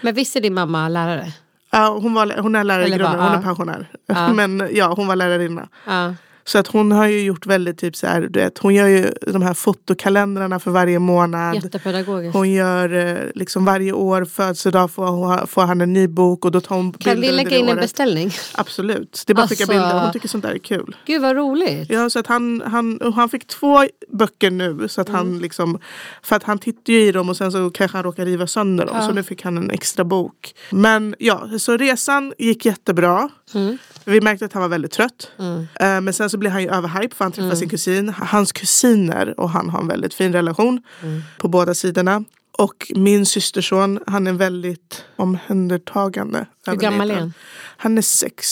Men 0.00 0.14
visst 0.14 0.36
är 0.36 0.40
din 0.40 0.54
mamma 0.54 0.88
lärare? 0.88 1.32
Ja, 1.70 1.98
hon, 2.02 2.14
var, 2.14 2.34
hon 2.38 2.54
är 2.54 2.64
lärare 2.64 2.86
i 2.86 2.90
grunden, 2.90 3.20
hon 3.20 3.32
är 3.32 3.42
pensionär. 3.42 3.90
Ja. 4.06 4.32
Men 4.32 4.68
ja, 4.72 4.94
hon 4.96 5.06
var 5.06 5.16
lärarinna. 5.16 5.68
Ja. 5.86 6.14
Så 6.44 6.58
att 6.58 6.66
hon 6.66 6.92
har 6.92 7.06
ju 7.06 7.22
gjort 7.22 7.46
väldigt 7.46 7.78
typ 7.78 7.96
så 7.96 8.06
här, 8.06 8.20
du 8.20 8.40
vet, 8.40 8.58
hon 8.58 8.74
gör 8.74 8.86
ju 8.88 9.12
de 9.26 9.42
här 9.42 9.54
fotokalendrarna 9.54 10.60
för 10.60 10.70
varje 10.70 10.98
månad. 10.98 11.54
Jättepedagogiskt. 11.54 12.34
Hon 12.34 12.50
gör 12.50 12.94
eh, 12.94 13.18
liksom 13.34 13.64
varje 13.64 13.92
år, 13.92 14.24
födelsedag 14.24 14.90
får, 14.90 15.46
får 15.46 15.62
han 15.62 15.80
en 15.80 15.92
ny 15.92 16.08
bok 16.08 16.44
och 16.44 16.50
då 16.52 16.60
tar 16.60 16.76
hon 16.76 16.92
Kan 16.92 16.98
bilder 17.14 17.20
vi 17.20 17.28
under 17.32 17.44
lägga 17.44 17.56
in 17.56 17.68
en 17.68 17.76
beställning? 17.76 18.30
Absolut, 18.54 19.22
det 19.26 19.32
är 19.32 19.34
bara 19.34 19.42
att 19.42 19.48
skicka 19.50 19.62
Alltså- 19.64 19.72
bilder. 19.72 20.02
Hon 20.02 20.12
tycker 20.12 20.28
sånt 20.28 20.44
där 20.44 20.50
är 20.52 20.58
kul. 20.58 20.96
Gud 21.06 21.22
vad 21.22 21.36
roligt. 21.36 21.90
Ja, 21.90 22.10
så 22.10 22.18
att 22.18 22.26
han, 22.26 22.62
han, 22.66 23.12
han 23.14 23.28
fick 23.28 23.46
två 23.46 23.84
böcker 24.12 24.50
nu. 24.50 24.88
Så 24.88 25.00
att 25.00 25.08
Mm. 25.08 25.18
han 25.18 25.38
liksom, 25.38 25.78
för 26.22 26.36
att 26.36 26.42
han 26.42 26.58
tittar 26.58 26.92
ju 26.92 27.00
i 27.00 27.12
dem 27.12 27.28
och 27.28 27.36
sen 27.36 27.52
så 27.52 27.70
kanske 27.70 27.96
han 27.98 28.04
råkar 28.04 28.24
riva 28.24 28.46
sönder 28.46 28.86
dem. 28.86 28.96
Ja. 29.00 29.06
Så 29.06 29.12
nu 29.12 29.22
fick 29.22 29.42
han 29.44 29.58
en 29.58 29.70
extra 29.70 30.04
bok. 30.04 30.54
Men 30.70 31.14
ja, 31.18 31.48
så 31.58 31.76
resan 31.76 32.32
gick 32.38 32.66
jättebra. 32.66 33.28
Mm. 33.54 33.78
Vi 34.04 34.20
märkte 34.20 34.44
att 34.44 34.52
han 34.52 34.62
var 34.62 34.68
väldigt 34.68 34.92
trött. 34.92 35.30
Mm. 35.38 35.58
Eh, 35.80 36.00
Men 36.00 36.12
sen 36.12 36.30
så 36.30 36.38
blev 36.38 36.52
han 36.52 36.62
ju 36.62 36.68
överhype 36.70 37.16
för 37.16 37.24
han 37.24 37.32
träffade 37.32 37.56
sin 37.56 37.68
kusin. 37.68 38.08
Hans 38.08 38.52
kusiner 38.52 39.40
och 39.40 39.50
han 39.50 39.70
har 39.70 39.80
en 39.80 39.88
väldigt 39.88 40.14
fin 40.14 40.32
relation 40.32 40.82
Mm. 41.02 41.22
på 41.38 41.48
båda 41.48 41.74
sidorna. 41.74 42.24
Och 42.58 42.92
min 42.94 43.26
systerson, 43.26 43.98
han 44.06 44.26
är 44.26 44.32
väldigt 44.32 45.04
omhändertagande. 45.16 46.46
Hur 46.66 46.76
gammal 46.76 47.10
är 47.10 47.14
han? 47.18 47.32
Han 47.76 47.98
är 47.98 48.02
sex, 48.02 48.46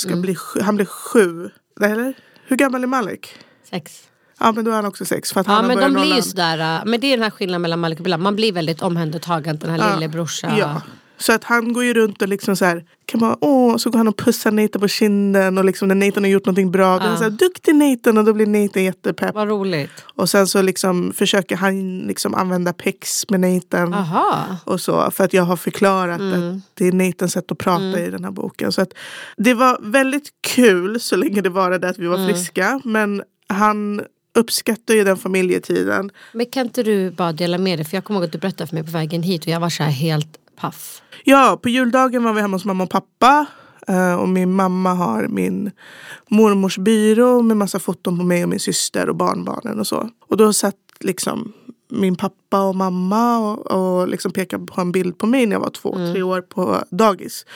ska 0.00 0.08
Mm. 0.08 0.22
bli 0.22 0.34
sju, 0.34 0.60
han 0.60 0.76
blir 0.76 0.86
sju. 0.86 1.50
Eller? 1.80 2.14
Hur 2.46 2.56
gammal 2.56 2.82
är 2.82 2.86
Malik? 2.86 3.28
Sex. 3.70 3.92
Ja 4.40 4.52
men 4.52 4.64
då 4.64 4.70
är 4.70 4.74
han 4.74 4.86
också 4.86 5.04
sex. 5.04 5.32
För 5.32 5.40
att 5.40 5.46
Ja 5.46 5.52
han 5.52 5.66
men 5.66 5.78
de 5.78 5.92
blir 6.00 6.14
ju 6.16 6.22
sådär, 6.22 6.58
äh, 6.78 6.82
men 6.86 7.00
det 7.00 7.06
är 7.06 7.10
den 7.16 7.22
här 7.22 7.30
skillnaden 7.30 7.62
mellan 7.62 7.80
Malik 7.80 7.98
och 7.98 8.04
Bilal. 8.04 8.20
Man 8.20 8.36
blir 8.36 8.52
väldigt 8.52 8.82
omhändertagen, 8.82 9.58
den 9.58 9.70
här 9.70 9.78
Ja. 9.78 9.94
lillebrorsa. 9.94 10.54
Ja. 10.58 10.82
Så 11.18 11.32
att 11.32 11.44
han 11.44 11.72
går 11.72 11.84
ju 11.84 11.94
runt 11.94 12.22
och 12.22 12.28
liksom 12.28 12.56
så 12.56 12.64
här, 12.64 12.84
kan 13.06 13.20
man, 13.20 13.36
åh, 13.40 13.76
så 13.76 13.90
går 13.90 13.98
han 13.98 14.08
och 14.08 14.16
pussar 14.16 14.50
Nathan 14.50 14.80
på 14.80 14.88
kinden 14.88 15.58
och 15.58 15.64
liksom 15.64 15.88
när 15.88 15.94
Nathan 15.94 16.24
har 16.24 16.30
gjort 16.30 16.46
någonting 16.46 16.70
bra, 16.70 16.98
då 16.98 17.04
är 17.04 17.08
han 17.08 17.18
så 17.18 17.24
här, 17.24 17.30
duktig 17.30 17.74
Nathan 17.74 18.18
och 18.18 18.24
då 18.24 18.32
blir 18.32 18.46
Nathan 18.46 18.84
jättepepp. 18.84 19.34
Vad 19.34 19.48
roligt. 19.48 19.90
Och 20.14 20.30
sen 20.30 20.46
så 20.46 20.62
liksom 20.62 21.12
försöker 21.12 21.56
han 21.56 21.98
liksom 21.98 22.34
använda 22.34 22.72
pex 22.72 23.30
med 23.30 23.40
Nathan. 23.40 23.94
Aha. 23.94 24.56
Och 24.64 24.80
så, 24.80 25.10
för 25.10 25.24
att 25.24 25.32
jag 25.32 25.42
har 25.42 25.56
förklarat 25.56 26.20
att 26.20 26.60
det 26.74 26.88
är 26.88 26.92
Nathans 26.92 27.32
sätt 27.32 27.52
att 27.52 27.58
prata 27.58 28.00
i 28.00 28.10
den 28.10 28.24
här 28.24 28.30
boken. 28.30 28.72
Så 28.72 28.82
att 28.82 28.92
det 29.36 29.54
var 29.54 29.78
väldigt 29.82 30.28
kul 30.40 31.00
så 31.00 31.16
länge 31.16 31.40
det 31.40 31.50
var 31.50 31.78
det 31.78 31.88
att 31.88 31.98
vi 31.98 32.06
var 32.06 32.28
friska. 32.28 32.80
Men 32.84 33.22
han 33.48 34.02
uppskattar 34.34 34.94
ju 34.94 35.04
den 35.04 35.16
familjetiden. 35.16 36.10
Men 36.32 36.46
kan 36.46 36.66
inte 36.66 36.82
du 36.82 37.10
bara 37.10 37.32
dela 37.32 37.58
med 37.58 37.78
dig? 37.78 37.86
För 37.86 37.96
jag 37.96 38.04
kommer 38.04 38.20
ihåg 38.20 38.24
att 38.24 38.32
du 38.32 38.38
berättade 38.38 38.68
för 38.68 38.74
mig 38.74 38.84
på 38.84 38.90
vägen 38.90 39.22
hit 39.22 39.42
och 39.42 39.48
jag 39.48 39.60
var 39.60 39.70
så 39.70 39.82
här 39.82 39.90
helt 39.90 40.38
paff. 40.56 41.02
Ja, 41.24 41.58
på 41.62 41.68
juldagen 41.68 42.24
var 42.24 42.32
vi 42.32 42.40
hemma 42.40 42.54
hos 42.56 42.64
mamma 42.64 42.84
och 42.84 42.90
pappa. 42.90 43.46
eh, 43.88 44.14
Och 44.14 44.28
min 44.28 44.52
mamma 44.52 44.94
har 44.94 45.28
min 45.28 45.70
mormors 46.28 46.78
byrå 46.78 47.42
med 47.42 47.56
massa 47.56 47.78
foton 47.78 48.18
på 48.18 48.24
mig 48.24 48.42
och 48.42 48.48
min 48.48 48.60
syster 48.60 49.08
och 49.08 49.16
barnbarnen 49.16 49.80
och 49.80 49.86
så. 49.86 50.10
Och 50.28 50.36
då 50.36 50.52
satt 50.52 50.74
liksom 51.00 51.52
min 51.90 52.16
pappa 52.16 52.60
och 52.62 52.76
mamma 52.76 53.38
och, 53.38 53.70
och 53.70 54.08
liksom 54.08 54.32
pekade 54.32 54.66
på 54.66 54.80
en 54.80 54.92
bild 54.92 55.18
på 55.18 55.26
mig 55.26 55.46
när 55.46 55.56
jag 55.56 55.60
var 55.60 55.70
två, 55.70 55.92
tre 56.12 56.22
år 56.22 56.40
på 56.40 56.84
dagis. 56.90 57.46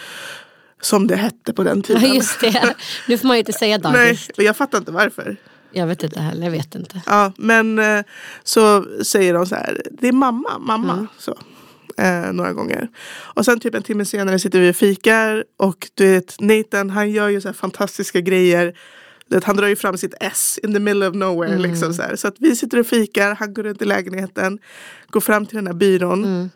Som 0.82 1.06
det 1.06 1.16
hette 1.16 1.52
på 1.52 1.64
den 1.64 1.82
tiden. 1.82 2.02
Ja 2.08 2.14
just 2.14 2.40
det. 2.40 2.74
Nu 3.08 3.18
får 3.18 3.28
man 3.28 3.36
ju 3.36 3.38
inte 3.38 3.52
säga 3.52 3.78
Nej, 3.84 3.92
dagis. 4.06 4.28
och 4.36 4.42
jag 4.42 4.56
fattar 4.56 4.78
inte 4.78 4.92
varför. 4.92 5.36
Jag 5.72 5.86
vet 5.86 6.02
inte 6.02 6.20
heller, 6.20 6.44
jag 6.44 6.50
vet 6.50 6.74
inte. 6.74 7.02
Ja, 7.06 7.32
men 7.36 7.78
eh, 7.78 8.04
så 8.44 8.84
säger 9.04 9.34
de 9.34 9.46
så 9.46 9.54
här, 9.54 9.82
det 9.90 10.08
är 10.08 10.12
mamma, 10.12 10.58
mamma. 10.58 10.92
Mm. 10.92 11.06
Så, 11.18 11.38
eh, 12.00 12.32
några 12.32 12.52
gånger. 12.52 12.88
Och 13.34 13.44
sen 13.44 13.60
typ 13.60 13.74
en 13.74 13.82
timme 13.82 14.04
senare 14.04 14.38
sitter 14.38 14.60
vi 14.60 14.70
och 14.70 14.76
fikar 14.76 15.44
och 15.56 15.88
du 15.94 16.10
vet 16.10 16.36
Nathan 16.40 16.90
han 16.90 17.10
gör 17.10 17.28
ju 17.28 17.40
så 17.40 17.48
här 17.48 17.52
fantastiska 17.52 18.20
grejer. 18.20 18.74
Vet, 19.28 19.44
han 19.44 19.56
drar 19.56 19.68
ju 19.68 19.76
fram 19.76 19.98
sitt 19.98 20.14
S 20.20 20.58
in 20.62 20.74
the 20.74 20.80
middle 20.80 21.08
of 21.08 21.14
nowhere. 21.14 21.50
Mm. 21.54 21.62
Liksom 21.70 21.94
så, 21.94 22.02
så 22.14 22.28
att 22.28 22.36
vi 22.38 22.56
sitter 22.56 22.78
och 22.78 22.86
fikar, 22.86 23.34
han 23.34 23.54
går 23.54 23.62
runt 23.62 23.82
i 23.82 23.84
lägenheten, 23.84 24.58
går 25.10 25.20
fram 25.20 25.46
till 25.46 25.56
den 25.56 25.66
här 25.66 25.74
byrån, 25.74 26.24
Mm. 26.24 26.50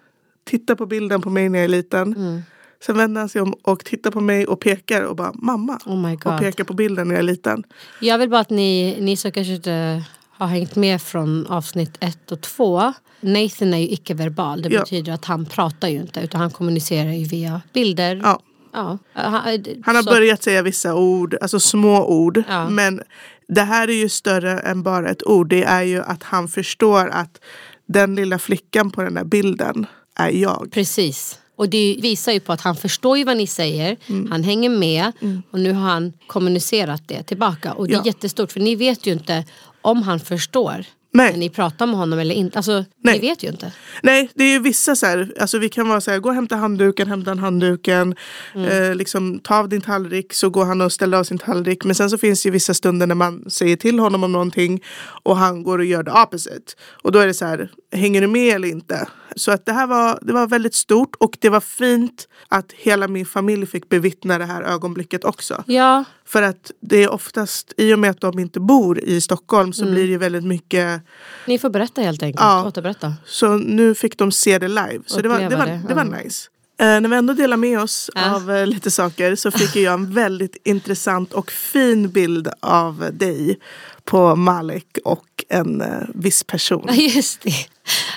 tittar 0.45 0.75
på 0.75 0.87
bilden 0.87 1.21
på 1.23 1.31
mig 1.31 1.49
när 1.49 1.59
jag 1.59 1.65
är 1.65 1.69
liten. 1.69 2.43
Sen 2.87 2.97
vänder 2.97 3.21
han 3.21 3.29
sig 3.29 3.41
om 3.41 3.55
och 3.63 3.85
tittar 3.85 4.11
på 4.11 4.21
mig 4.21 4.47
och 4.47 4.61
pekar 4.61 5.03
och 5.03 5.17
bara 5.17 5.33
mamma. 5.35 5.79
Oh 5.87 6.13
och 6.13 6.41
pekar 6.41 6.65
på 6.65 6.75
bilden 6.75 7.09
när 7.09 7.15
jag 7.15 7.19
är 7.19 7.27
liten. 7.27 7.65
Jag 8.01 8.19
vill 8.19 8.31
bara 8.31 8.41
att 8.41 8.51
ni, 8.51 8.99
ni 9.01 9.17
som 9.17 9.33
kanske 9.33 9.53
inte 9.53 10.03
har 10.39 10.47
hängt 10.47 10.77
med 10.77 11.03
från 11.03 11.47
avsnitt 11.47 11.97
ett 12.01 12.33
och 12.33 12.41
två. 12.41 12.93
Nathan 13.21 13.75
är 13.75 13.79
ju 13.79 13.89
icke-verbal. 13.89 14.63
Det 14.63 14.69
Ja. 14.69 14.81
betyder 14.81 15.13
att 15.13 15.25
han 15.25 15.47
pratar 15.47 15.89
ju 15.89 15.97
inte 15.97 16.21
utan 16.21 16.41
han 16.41 16.51
kommunicerar 16.51 17.13
ju 17.13 17.25
via 17.25 17.61
bilder. 17.73 18.21
Ja. 18.25 18.41
Ja. 18.73 18.99
Han, 19.13 19.65
Han 19.85 19.97
har 19.97 20.03
så- 20.03 20.11
börjat 20.11 20.43
säga 20.43 20.63
vissa 20.63 20.95
ord, 20.95 21.37
alltså 21.41 21.61
små 21.61 22.07
ord. 22.07 22.43
Ja. 22.49 22.69
Men 22.71 23.01
det 23.49 23.63
här 23.63 23.89
är 23.89 23.93
ju 23.93 24.09
större 24.09 24.59
än 24.61 24.83
bara 24.83 25.11
ett 25.11 25.23
ord. 25.27 25.49
Det 25.49 25.65
är 25.65 25.83
ju 25.83 26.03
att 26.03 26.23
han 26.23 26.49
förstår 26.49 27.09
att 27.09 27.41
den 27.87 28.15
lilla 28.15 28.39
flickan 28.39 28.91
på 28.91 29.03
den 29.03 29.17
här 29.17 29.25
bilden 29.25 29.87
är 30.19 30.31
jag. 30.31 30.69
Precis. 30.73 31.39
Och 31.57 31.69
det 31.69 31.99
visar 32.03 32.33
ju 32.33 32.41
på 32.41 32.53
att 32.53 32.61
han 32.61 32.77
förstår 32.77 33.19
ju 33.19 33.25
vad 33.25 33.37
ni 33.37 33.47
säger, 33.47 33.97
Mm. 34.07 34.31
han 34.31 34.43
hänger 34.45 34.69
med 34.71 35.13
och 35.51 35.61
nu 35.61 35.73
har 35.73 35.91
han 35.91 36.13
kommunicerat 36.27 37.03
det 37.09 37.23
tillbaka. 37.23 37.73
Och 37.73 37.89
det 37.89 37.95
är 37.95 37.99
Ja. 37.99 38.03
jättestort 38.07 38.53
för 38.53 38.61
ni 38.61 38.77
vet 38.77 39.07
ju 39.07 39.13
inte 39.13 39.45
om 39.85 40.03
han 40.03 40.21
förstår 40.21 40.85
Nej. 41.13 41.31
när 41.33 41.39
ni 41.39 41.51
pratar 41.51 41.87
med 41.87 41.97
honom 41.97 42.19
eller 42.19 42.35
inte. 42.35 42.59
Alltså, 42.59 42.85
Nej. 43.03 43.15
ni 43.15 43.29
vet 43.29 43.43
ju 43.43 43.49
inte. 43.49 43.73
Nej, 44.03 44.31
det 44.35 44.45
är 44.45 44.53
ju 44.53 44.59
vissa 44.59 44.97
så 44.97 45.07
här, 45.07 45.33
alltså 45.41 45.59
vi 45.59 45.69
kan 45.69 45.89
vara 45.89 46.01
så 46.01 46.11
här, 46.11 46.19
gå 46.19 46.29
och 46.29 46.35
hämta 46.35 46.57
handduken, 46.57 47.09
hämta 47.09 47.31
en 47.31 47.39
handduken, 47.39 48.15
Mm. 48.55 48.69
eh, 48.91 48.95
liksom 48.95 49.39
ta 49.39 49.59
av 49.59 49.69
din 49.69 49.81
tallrik 49.81 50.33
så 50.33 50.51
går 50.51 50.65
han 50.65 50.81
och 50.81 50.93
ställer 50.93 51.19
av 51.19 51.25
sin 51.25 51.39
tallrik. 51.39 51.85
Men 51.85 51.95
sen 51.95 52.11
så 52.11 52.19
finns 52.19 52.43
det 52.43 52.47
ju 52.47 52.51
vissa 52.53 52.75
stunder 52.75 53.07
när 53.07 53.15
man 53.15 53.51
säger 53.51 53.77
till 53.77 53.99
honom 53.99 54.25
om 54.25 54.33
någonting 54.33 54.83
och 55.23 55.37
han 55.37 55.63
går 55.63 55.79
och 55.79 55.85
gör 55.85 56.03
det 56.03 56.13
opposite. 56.13 56.73
Och 57.03 57.13
då 57.13 57.19
är 57.19 57.27
det 57.27 57.35
så 57.35 57.45
här, 57.45 57.71
hänger 57.95 58.21
du 58.21 58.27
med 58.27 58.55
eller 58.57 58.69
inte? 58.69 59.09
Så 59.37 59.51
att 59.53 59.67
det 59.67 59.73
här 59.73 59.87
var, 59.87 60.19
det 60.23 60.33
var 60.33 60.47
väldigt 60.47 60.75
stort 60.75 61.15
och 61.21 61.37
det 61.41 61.49
var 61.49 61.61
fint 61.61 62.29
att 62.49 62.73
hela 62.73 63.09
min 63.09 63.27
familj 63.27 63.67
fick 63.67 63.89
bevittna 63.89 64.39
det 64.39 64.45
här 64.45 64.63
ögonblicket 64.63 65.25
också. 65.25 65.65
Ja, 65.67 66.05
För 66.27 66.43
att 66.43 66.71
det 66.81 67.03
är 67.03 67.13
oftast, 67.13 67.73
i 67.77 67.95
och 67.95 67.99
med 67.99 68.11
att 68.11 68.21
de 68.21 68.39
inte 68.39 68.61
bor 68.61 68.99
i 69.01 69.21
Stockholm 69.21 69.73
så 69.73 69.83
Mm. 69.83 69.95
blir 69.95 70.09
det 70.09 70.19
väldigt 70.19 70.45
mycket 70.45 71.01
ni 71.47 71.59
får 71.59 71.71
berätta 71.71 72.01
helt 72.03 72.23
enkelt. 72.23 72.41
Ja. 72.41 72.65
Återberätta. 72.67 73.15
så 73.27 73.57
nu 73.57 73.95
fick 73.95 74.19
de 74.19 74.33
se 74.33 74.59
det 74.59 74.69
live. 74.69 75.01
Så 75.07 75.21
det 75.21 75.29
var, 75.29 75.41
det 75.51 75.57
var, 75.57 75.67
det, 75.67 75.81
det 75.89 75.95
var 75.95 76.05
nice. 76.05 76.49
Eh, 76.81 76.87
när 77.01 77.09
vi 77.09 77.17
ändå 77.17 77.33
delar 77.35 77.57
med 77.57 77.81
oss 77.81 78.11
Ja. 78.15 78.35
av 78.37 78.51
eh, 78.51 78.67
lite 78.67 78.91
saker 78.91 79.35
så 79.37 79.51
fick 79.51 79.77
jag 79.77 79.95
en 79.95 80.13
väldigt 80.15 80.57
intressant 80.65 81.33
och 81.33 81.51
fin 81.51 82.09
bild 82.11 82.49
av 82.61 83.09
dig 83.13 83.59
på 84.05 84.37
Malik 84.37 84.99
och 85.05 85.25
en 85.49 85.81
eh, 85.81 86.03
viss 86.15 86.45
person. 86.45 86.89
Just 86.95 87.43
det. 87.43 87.67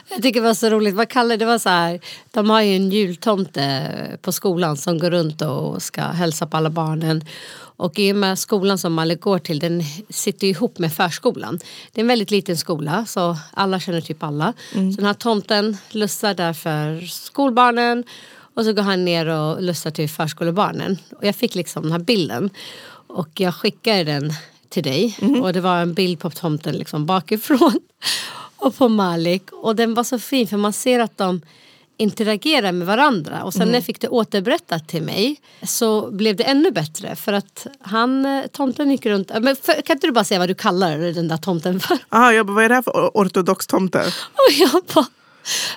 Jag 0.10 0.22
tycker 0.22 0.42
det 0.42 0.48
var 0.48 0.54
så 0.54 0.70
roligt. 0.70 0.96
Vad 0.96 1.10
kallar 1.10 1.38
det? 1.38 1.46
var 1.46 1.60
så 1.60 1.70
här, 1.70 2.00
de 2.32 2.50
har 2.50 2.62
ju 2.62 2.76
en 2.76 2.90
jultomte 2.90 3.92
på 4.22 4.32
skolan 4.32 4.78
som 4.78 5.00
går 5.00 5.12
runt 5.12 5.42
och 5.42 5.82
ska 5.82 6.02
hälsa 6.02 6.48
på 6.48 6.58
alla 6.58 6.70
barnen. 6.70 7.26
Och 7.78 8.00
i 8.00 8.12
och 8.12 8.16
med 8.16 8.40
skolan 8.40 8.78
som 8.78 8.94
Malik 8.94 9.22
går 9.22 9.40
till, 9.40 9.60
den 9.60 9.84
sitter 10.10 10.48
ihop 10.48 10.80
med 10.80 10.94
förskolan. 10.94 11.60
Det 11.92 12.02
är 12.02 12.04
en 12.04 12.08
väldigt 12.08 12.32
liten 12.32 12.58
skola 12.58 13.06
så 13.06 13.38
alla 13.54 13.80
känner 13.80 14.02
typ 14.02 14.24
alla. 14.24 14.54
Så 14.72 14.78
den 14.80 15.06
här 15.06 15.14
tomten 15.14 15.78
lussar 15.90 16.34
där 16.34 16.54
för 16.54 17.02
skolbarnen 17.02 18.04
och 18.58 18.66
så 18.66 18.74
går 18.74 18.84
han 18.84 19.06
ner 19.06 19.28
och 19.28 19.62
lussar 19.62 19.92
till 19.92 20.10
förskolebarnen. 20.10 20.98
Och 21.18 21.26
jag 21.26 21.36
fick 21.36 21.56
liksom 21.56 21.84
den 21.84 21.92
här 21.92 22.00
bilden 22.00 22.50
och 23.08 23.30
jag 23.40 23.56
skickade 23.56 24.04
den 24.04 24.34
till 24.70 24.84
dig. 24.84 25.18
Och 25.42 25.54
det 25.54 25.62
var 25.62 25.78
en 25.78 25.94
bild 25.94 26.20
på 26.20 26.30
tomten 26.30 26.76
liksom 26.76 27.06
bakifrån 27.06 27.80
och 28.58 28.76
på 28.78 28.90
Malik. 28.90 29.44
Och 29.52 29.76
den 29.76 29.94
var 29.94 30.04
så 30.04 30.20
fin 30.20 30.48
för 30.48 30.58
man 30.58 30.74
ser 30.74 31.00
att 31.00 31.18
de 31.18 31.42
interagerar 32.00 32.72
med 32.72 32.88
varandra. 32.88 33.44
Och 33.44 33.54
sen 33.54 33.68
när 33.68 33.74
jag 33.76 33.84
fick 33.84 34.02
det 34.02 34.08
återberättat 34.10 34.88
till 34.88 35.02
mig 35.04 35.36
så 35.64 36.12
blev 36.12 36.36
det 36.36 36.44
ännu 36.44 36.72
bättre. 36.72 37.16
För 37.16 37.34
att 37.34 37.68
han, 37.80 38.26
eh, 38.26 38.46
tomten 38.48 38.92
gick 38.92 39.06
runt, 39.06 39.32
men 39.42 39.56
för, 39.56 39.82
kan 39.82 39.96
inte 39.96 40.08
du 40.08 40.12
bara 40.14 40.24
säga 40.24 40.40
vad 40.40 40.50
du 40.50 40.56
kallar 40.56 40.98
den 40.98 41.28
där 41.28 41.38
tomten 41.38 41.80
för? 41.80 41.98
Aha, 42.10 42.32
jag 42.32 42.46
bara, 42.46 42.54
vad 42.54 42.64
är 42.64 42.70
det 42.70 42.76
här 42.76 42.82
för 42.82 42.92
or- 42.92 43.12
ortodox 43.14 43.68
tomte? 43.68 44.00
Och 44.34 44.54
jag 44.60 44.82
bara, 44.94 45.06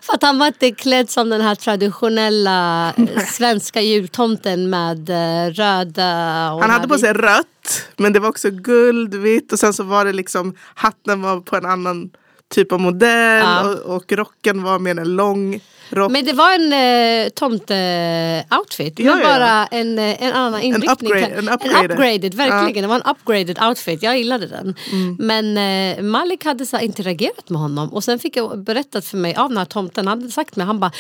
för 0.03 0.15
att 0.15 0.23
han 0.23 0.39
var 0.39 0.47
inte 0.47 0.71
klädd 0.71 1.11
som 1.11 1.29
den 1.29 1.41
här 1.41 1.55
traditionella 1.55 2.93
eh, 2.97 3.27
svenska 3.27 3.81
jultomten 3.81 4.71
med 4.71 5.11
eh, 5.11 5.53
röda 5.53 6.53
och 6.53 6.61
Han 6.63 6.71
hade 6.71 6.89
på 6.89 6.99
sig 6.99 7.13
rött 7.13 7.87
men 7.97 8.13
det 8.13 8.21
var 8.21 8.29
också 8.29 8.51
guld, 8.51 9.15
vitt 9.15 9.53
och 9.53 9.59
sen 9.59 9.75
så 9.75 9.83
var 9.83 10.05
det 10.05 10.13
liksom 10.13 10.55
hatten 10.75 11.23
var 11.23 11.41
på 11.41 11.57
en 11.57 11.67
annan 11.67 12.11
typ 12.55 12.73
av 12.73 12.81
modell 12.81 13.45
Ja. 13.45 13.69
och, 13.69 13.97
och 13.97 14.13
rocken 14.13 14.63
var 14.63 14.79
med 14.79 14.99
en 14.99 15.17
lång 15.17 15.61
rock. 15.91 16.13
Men 16.13 16.25
det 16.25 16.33
var 16.33 16.55
en 16.55 16.73
eh, 16.73 17.29
tomte-outfit. 17.31 18.95
Ja, 18.99 19.15
men 19.15 19.23
ja, 19.23 19.29
ja. 19.31 19.39
bara 19.39 19.67
en, 19.67 19.99
eh, 19.99 20.23
en 20.23 20.33
annan 20.33 20.61
inriktning. 20.61 21.11
upgrade- 21.13 21.35
en 21.35 21.49
en 21.49 21.55
upgraded. 21.55 22.35
verkligen. 22.35 22.83
Det 22.83 22.89
var 22.89 22.97
en 22.97 23.03
upgraded 23.11 23.63
outfit. 23.63 24.03
Jag 24.03 24.19
gillade 24.19 24.47
den. 24.47 24.75
Mm. 24.93 25.17
Men 25.19 25.57
eh, 25.99 26.03
Malik 26.03 26.45
hade 26.45 26.67
så 26.67 26.79
interagerat 26.79 27.49
med 27.51 27.61
honom. 27.61 27.93
Och 27.93 28.05
sen 28.05 28.19
fick 28.19 28.37
jag 28.37 28.59
berättat 28.59 29.05
för 29.05 29.17
mig 29.17 29.35
av 29.35 29.49
den 29.49 29.59
här 29.59 29.65
tomten. 29.65 30.07
Han 30.07 30.19
hade 30.21 30.33
sagt 30.33 30.57
mig, 30.57 30.67
han 30.67 30.81
bara, 30.81 30.93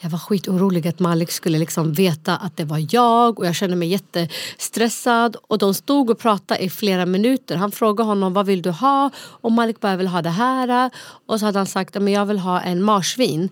jag 0.00 0.10
var 0.10 0.18
skitorolig 0.18 0.88
att 0.88 0.98
Malik 0.98 1.30
skulle 1.30 1.58
liksom 1.58 1.92
veta 1.92 2.36
att 2.36 2.56
det 2.56 2.64
var 2.64 2.86
jag. 2.90 3.38
Och 3.38 3.46
jag 3.46 3.54
kände 3.54 3.76
mig 3.76 3.88
jättestressad. 3.88 5.36
Och 5.48 5.58
de 5.58 5.74
stod 5.74 6.10
och 6.10 6.18
pratade 6.18 6.60
i 6.60 6.70
flera 6.70 7.06
minuter. 7.06 7.56
Han 7.56 7.72
frågade 7.72 8.08
honom, 8.08 8.32
vad 8.32 8.46
vill 8.46 8.62
du 8.62 8.70
ha? 8.70 9.10
Och 9.18 9.52
Malik 9.52 9.80
bara, 9.80 9.92
jag 9.92 9.98
vill 9.98 10.06
ha 10.06 10.22
det 10.22 10.30
här. 10.30 10.90
Och 11.26 11.40
så 11.40 11.46
hade 11.46 11.58
han 11.58 11.66
sagt, 11.66 11.94
men 11.94 12.12
jag 12.12 12.26
vill 12.26 12.38
ha 12.38 12.60
en 12.60 12.82
marsvin 12.82 13.48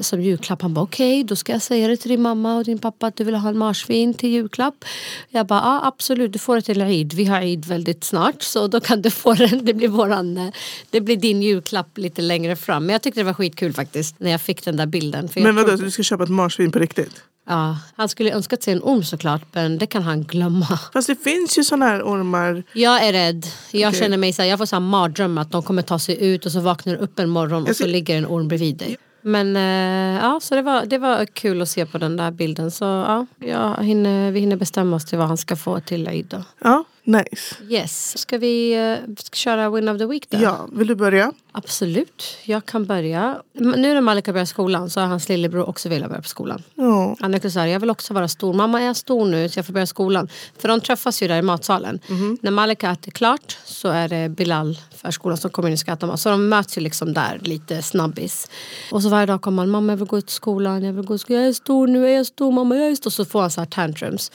som 0.00 0.22
julklapp. 0.22 0.62
Han 0.62 0.74
bara 0.74 0.80
okej, 0.82 1.24
då 1.24 1.36
ska 1.36 1.52
jag 1.52 1.62
säga 1.62 1.88
det 1.88 1.96
till 1.96 2.10
din 2.10 2.22
mamma 2.22 2.56
och 2.56 2.64
din 2.64 2.78
pappa 2.78 3.06
att 3.06 3.16
du 3.16 3.24
vill 3.24 3.34
ha 3.34 3.48
en 3.48 3.58
marsvin 3.58 4.14
till 4.14 4.28
julklapp. 4.30 4.84
Jag 5.28 5.46
bara 5.46 5.60
ja 5.60 5.80
absolut, 5.84 6.32
du 6.32 6.38
får 6.38 6.56
det 6.56 6.62
till 6.62 6.80
Eid. 6.82 7.12
Vi 7.14 7.24
har 7.24 7.40
Eid 7.40 7.64
väldigt 7.64 8.04
snart 8.04 8.42
så 8.42 8.66
då 8.66 8.80
kan 8.80 9.02
du 9.02 9.10
få 9.10 9.34
den. 9.34 9.64
Det 9.64 9.74
blir, 9.74 9.88
våran, 9.88 10.36
eh, 10.36 10.48
det 10.90 11.00
blir 11.00 11.16
din 11.16 11.42
julklapp 11.42 11.98
lite 11.98 12.22
längre 12.22 12.56
fram. 12.56 12.86
Men 12.86 12.92
jag 12.92 13.02
tyckte 13.02 13.20
det 13.20 13.24
var 13.24 13.34
skitkul 13.34 13.72
faktiskt 13.72 14.14
när 14.18 14.30
jag 14.30 14.40
fick 14.40 14.64
den 14.64 14.76
där 14.76 14.86
bilden. 14.86 15.28
Men 15.34 15.56
vadå, 15.56 15.68
trodde- 15.68 15.84
du 15.84 15.90
ska 15.90 16.02
köpa 16.02 16.22
ett 16.22 16.28
marsvin 16.30 16.72
på 16.72 16.78
riktigt? 16.78 17.22
Ja, 17.48 17.78
han 17.96 18.08
skulle 18.08 18.32
önskat 18.32 18.62
sig 18.62 18.72
en 18.72 18.82
orm 18.82 19.04
såklart 19.04 19.42
men 19.52 19.78
det 19.78 19.86
kan 19.86 20.02
han 20.02 20.22
glömma. 20.22 20.78
Fast 20.92 21.06
det 21.08 21.16
finns 21.24 21.58
ju 21.58 21.64
såna 21.64 21.86
här 21.86 22.02
ormar. 22.02 22.62
Jag 22.72 23.04
är 23.06 23.12
rädd. 23.12 23.46
Jag 23.70 23.88
Okej. 23.88 24.00
känner 24.00 24.16
mig 24.16 24.32
så 24.32 24.42
här, 24.42 24.48
jag 24.48 24.58
får 24.58 24.66
så 24.66 24.76
här 24.76 24.80
mardröm 24.80 25.38
att 25.38 25.50
de 25.50 25.62
kommer 25.62 25.82
ta 25.82 25.98
sig 25.98 26.24
ut 26.24 26.46
och 26.46 26.52
så 26.52 26.60
vaknar 26.60 26.94
upp 26.94 27.18
en 27.18 27.28
morgon 27.28 27.66
och 27.68 27.76
så 27.76 27.86
ligger 27.86 28.18
en 28.18 28.26
orm 28.26 28.48
bredvid 28.48 28.76
dig. 28.76 28.96
Men 29.22 29.56
eh, 29.56 30.22
ja, 30.24 30.40
så 30.42 30.54
det 30.54 30.62
var, 30.62 30.86
det 30.86 30.98
var 30.98 31.24
kul 31.24 31.62
att 31.62 31.68
se 31.68 31.86
på 31.86 31.98
den 31.98 32.16
där 32.16 32.30
bilden. 32.30 32.70
Så 32.70 32.84
ja, 32.84 33.26
jag 33.38 33.84
hinner, 33.84 34.30
vi 34.30 34.40
hinner 34.40 34.56
bestämma 34.56 34.96
oss 34.96 35.04
till 35.04 35.18
vad 35.18 35.28
han 35.28 35.36
ska 35.36 35.56
få 35.56 35.80
till 35.80 36.08
Eid. 36.08 36.44
Ja, 36.58 36.84
Nice. 37.04 37.56
Yes. 37.68 38.18
Ska 38.18 38.38
vi 38.38 38.78
uh, 39.08 39.14
köra 39.32 39.70
Win 39.70 39.88
of 39.88 39.98
the 39.98 40.06
Week 40.06 40.30
då? 40.30 40.38
Ja, 40.40 40.68
vill 40.72 40.86
du 40.86 40.94
börja? 40.94 41.32
Absolut, 41.54 42.38
jag 42.44 42.66
kan 42.66 42.84
börja. 42.84 43.42
Nu 43.52 43.94
när 43.94 44.00
Malika 44.00 44.32
börjar 44.32 44.46
skolan 44.46 44.90
så 44.90 45.00
har 45.00 45.06
hans 45.06 45.28
lillebror 45.28 45.68
också 45.68 45.88
velat 45.88 46.08
börja 46.08 46.22
på 46.22 46.28
skolan. 46.28 46.62
Ja. 46.74 47.16
Han 47.20 47.34
är 47.34 47.48
så 47.48 47.60
här, 47.60 47.66
jag 47.66 47.80
vill 47.80 47.90
också 47.90 48.14
vara 48.14 48.28
stor. 48.28 48.52
Mamma 48.54 48.80
är 48.80 48.86
jag 48.86 48.96
stor 48.96 49.26
nu 49.26 49.48
så 49.48 49.58
jag 49.58 49.66
får 49.66 49.72
börja 49.72 49.86
skolan. 49.86 50.28
För 50.58 50.68
de 50.68 50.80
träffas 50.80 51.22
ju 51.22 51.28
där 51.28 51.36
i 51.36 51.42
matsalen. 51.42 52.00
När 52.40 52.50
Malika 52.50 52.90
äter 52.90 53.10
klart 53.10 53.58
så 53.64 53.88
är 53.88 54.08
det 54.08 54.28
Bilal 54.28 54.78
förskolan 54.96 55.38
som 55.38 55.50
kommer 55.50 55.68
in 55.68 55.72
och 55.72 55.78
ska 55.78 55.92
äta 55.92 56.06
mat. 56.06 56.20
Så 56.20 56.28
de 56.28 56.48
möts 56.48 56.78
ju 56.78 56.80
liksom 56.80 57.12
där 57.12 57.40
lite 57.42 57.82
snabbis. 57.82 58.48
Och 58.92 59.02
så 59.02 59.08
varje 59.08 59.26
dag 59.26 59.42
kommer 59.42 59.62
han, 59.62 59.70
mamma 59.70 59.92
jag 59.92 59.96
vill 59.96 60.06
gå 60.06 60.20
till 60.20 60.34
skolan, 60.34 60.84
jag 60.84 60.92
vill 60.92 61.04
gå 61.04 61.14
till 61.14 61.18
skolan, 61.18 61.40
jag 61.40 61.48
är 61.48 61.52
stor 61.52 61.86
nu, 61.86 61.98
jag 61.98 62.20
är 62.20 62.24
stor 62.24 62.52
mamma, 62.52 62.76
jag 62.76 62.90
är 62.90 62.94
stor. 62.94 63.10
Så 63.10 63.24
får 63.24 63.40
han 63.40 63.50
så 63.50 63.60
här 63.60 63.68
tantrums. 63.68 64.30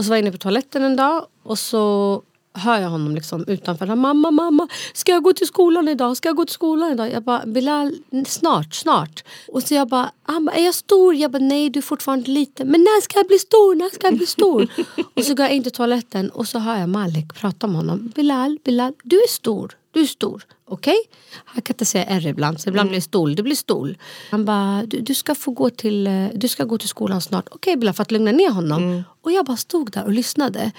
Och 0.00 0.04
så 0.04 0.10
var 0.10 0.16
jag 0.16 0.22
inne 0.22 0.32
på 0.32 0.38
toaletten 0.38 0.82
en 0.82 0.96
dag 0.96 1.26
och 1.42 1.58
så 1.58 2.22
hör 2.54 2.80
jag 2.80 2.88
honom 2.88 3.14
liksom 3.14 3.44
utanför. 3.46 3.86
Han, 3.86 3.98
mamma, 3.98 4.30
mamma, 4.30 4.68
ska 4.94 5.12
jag 5.12 5.22
gå 5.22 5.32
till 5.32 5.46
skolan 5.46 5.88
idag? 5.88 6.16
Ska 6.16 6.28
jag 6.28 6.36
gå 6.36 6.44
till 6.44 6.54
skolan 6.54 6.92
idag? 6.92 7.12
Jag 7.12 7.22
bara, 7.22 7.46
Bilal, 7.46 7.96
snart, 8.26 8.74
snart. 8.74 9.24
Och 9.48 9.62
så 9.62 9.74
jag 9.74 9.88
bara, 9.88 10.10
han 10.22 10.44
bara, 10.44 10.56
är 10.56 10.64
jag 10.64 10.74
stor? 10.74 11.14
Jag 11.14 11.30
bara, 11.30 11.38
nej 11.38 11.70
du 11.70 11.78
är 11.78 11.82
fortfarande 11.82 12.30
liten. 12.30 12.68
Men 12.68 12.80
när 12.80 13.00
ska 13.00 13.18
jag 13.18 13.26
bli 13.26 13.38
stor? 13.38 13.74
När 13.74 13.88
ska 13.88 14.06
jag 14.06 14.16
bli 14.16 14.26
stor? 14.26 14.68
och 15.14 15.24
så 15.24 15.34
går 15.34 15.46
jag 15.46 15.54
in 15.54 15.62
till 15.62 15.72
toaletten 15.72 16.30
och 16.30 16.48
så 16.48 16.58
hör 16.58 16.76
jag 16.76 16.88
Malik 16.88 17.34
prata 17.34 17.66
med 17.66 17.76
honom. 17.76 18.12
Bilal, 18.14 18.58
Bilal, 18.64 18.92
du 19.02 19.16
är 19.16 19.28
stor. 19.28 19.76
Du 19.92 20.00
är 20.00 20.06
stor. 20.06 20.44
Okej? 20.64 20.92
Okay? 20.92 21.18
Han 21.44 21.62
kan 21.62 21.74
inte 21.74 21.84
säga 21.84 22.04
R 22.04 22.26
ibland, 22.26 22.60
så 22.60 22.68
ibland 22.68 22.88
blir 22.88 22.98
det 22.98 23.02
stol. 23.02 23.34
Det 23.34 23.42
blir 23.42 23.54
stol. 23.54 23.98
Han 24.30 24.44
bara, 24.44 24.82
du, 24.86 25.00
du, 25.00 25.14
ska 25.14 25.34
få 25.34 25.50
gå 25.50 25.70
till, 25.70 26.06
eh, 26.06 26.26
du 26.34 26.48
ska 26.48 26.64
gå 26.64 26.78
till 26.78 26.88
skolan 26.88 27.20
snart. 27.20 27.48
Okej 27.50 27.76
okay, 27.76 27.92
för 27.92 28.02
att 28.02 28.10
lugna 28.10 28.32
ner 28.32 28.50
honom. 28.50 29.02
Och 29.20 29.32
jag 29.32 29.46
bara 29.46 29.56
stod 29.56 29.90
där 29.90 30.04
och 30.04 30.12
lyssnade. 30.12 30.72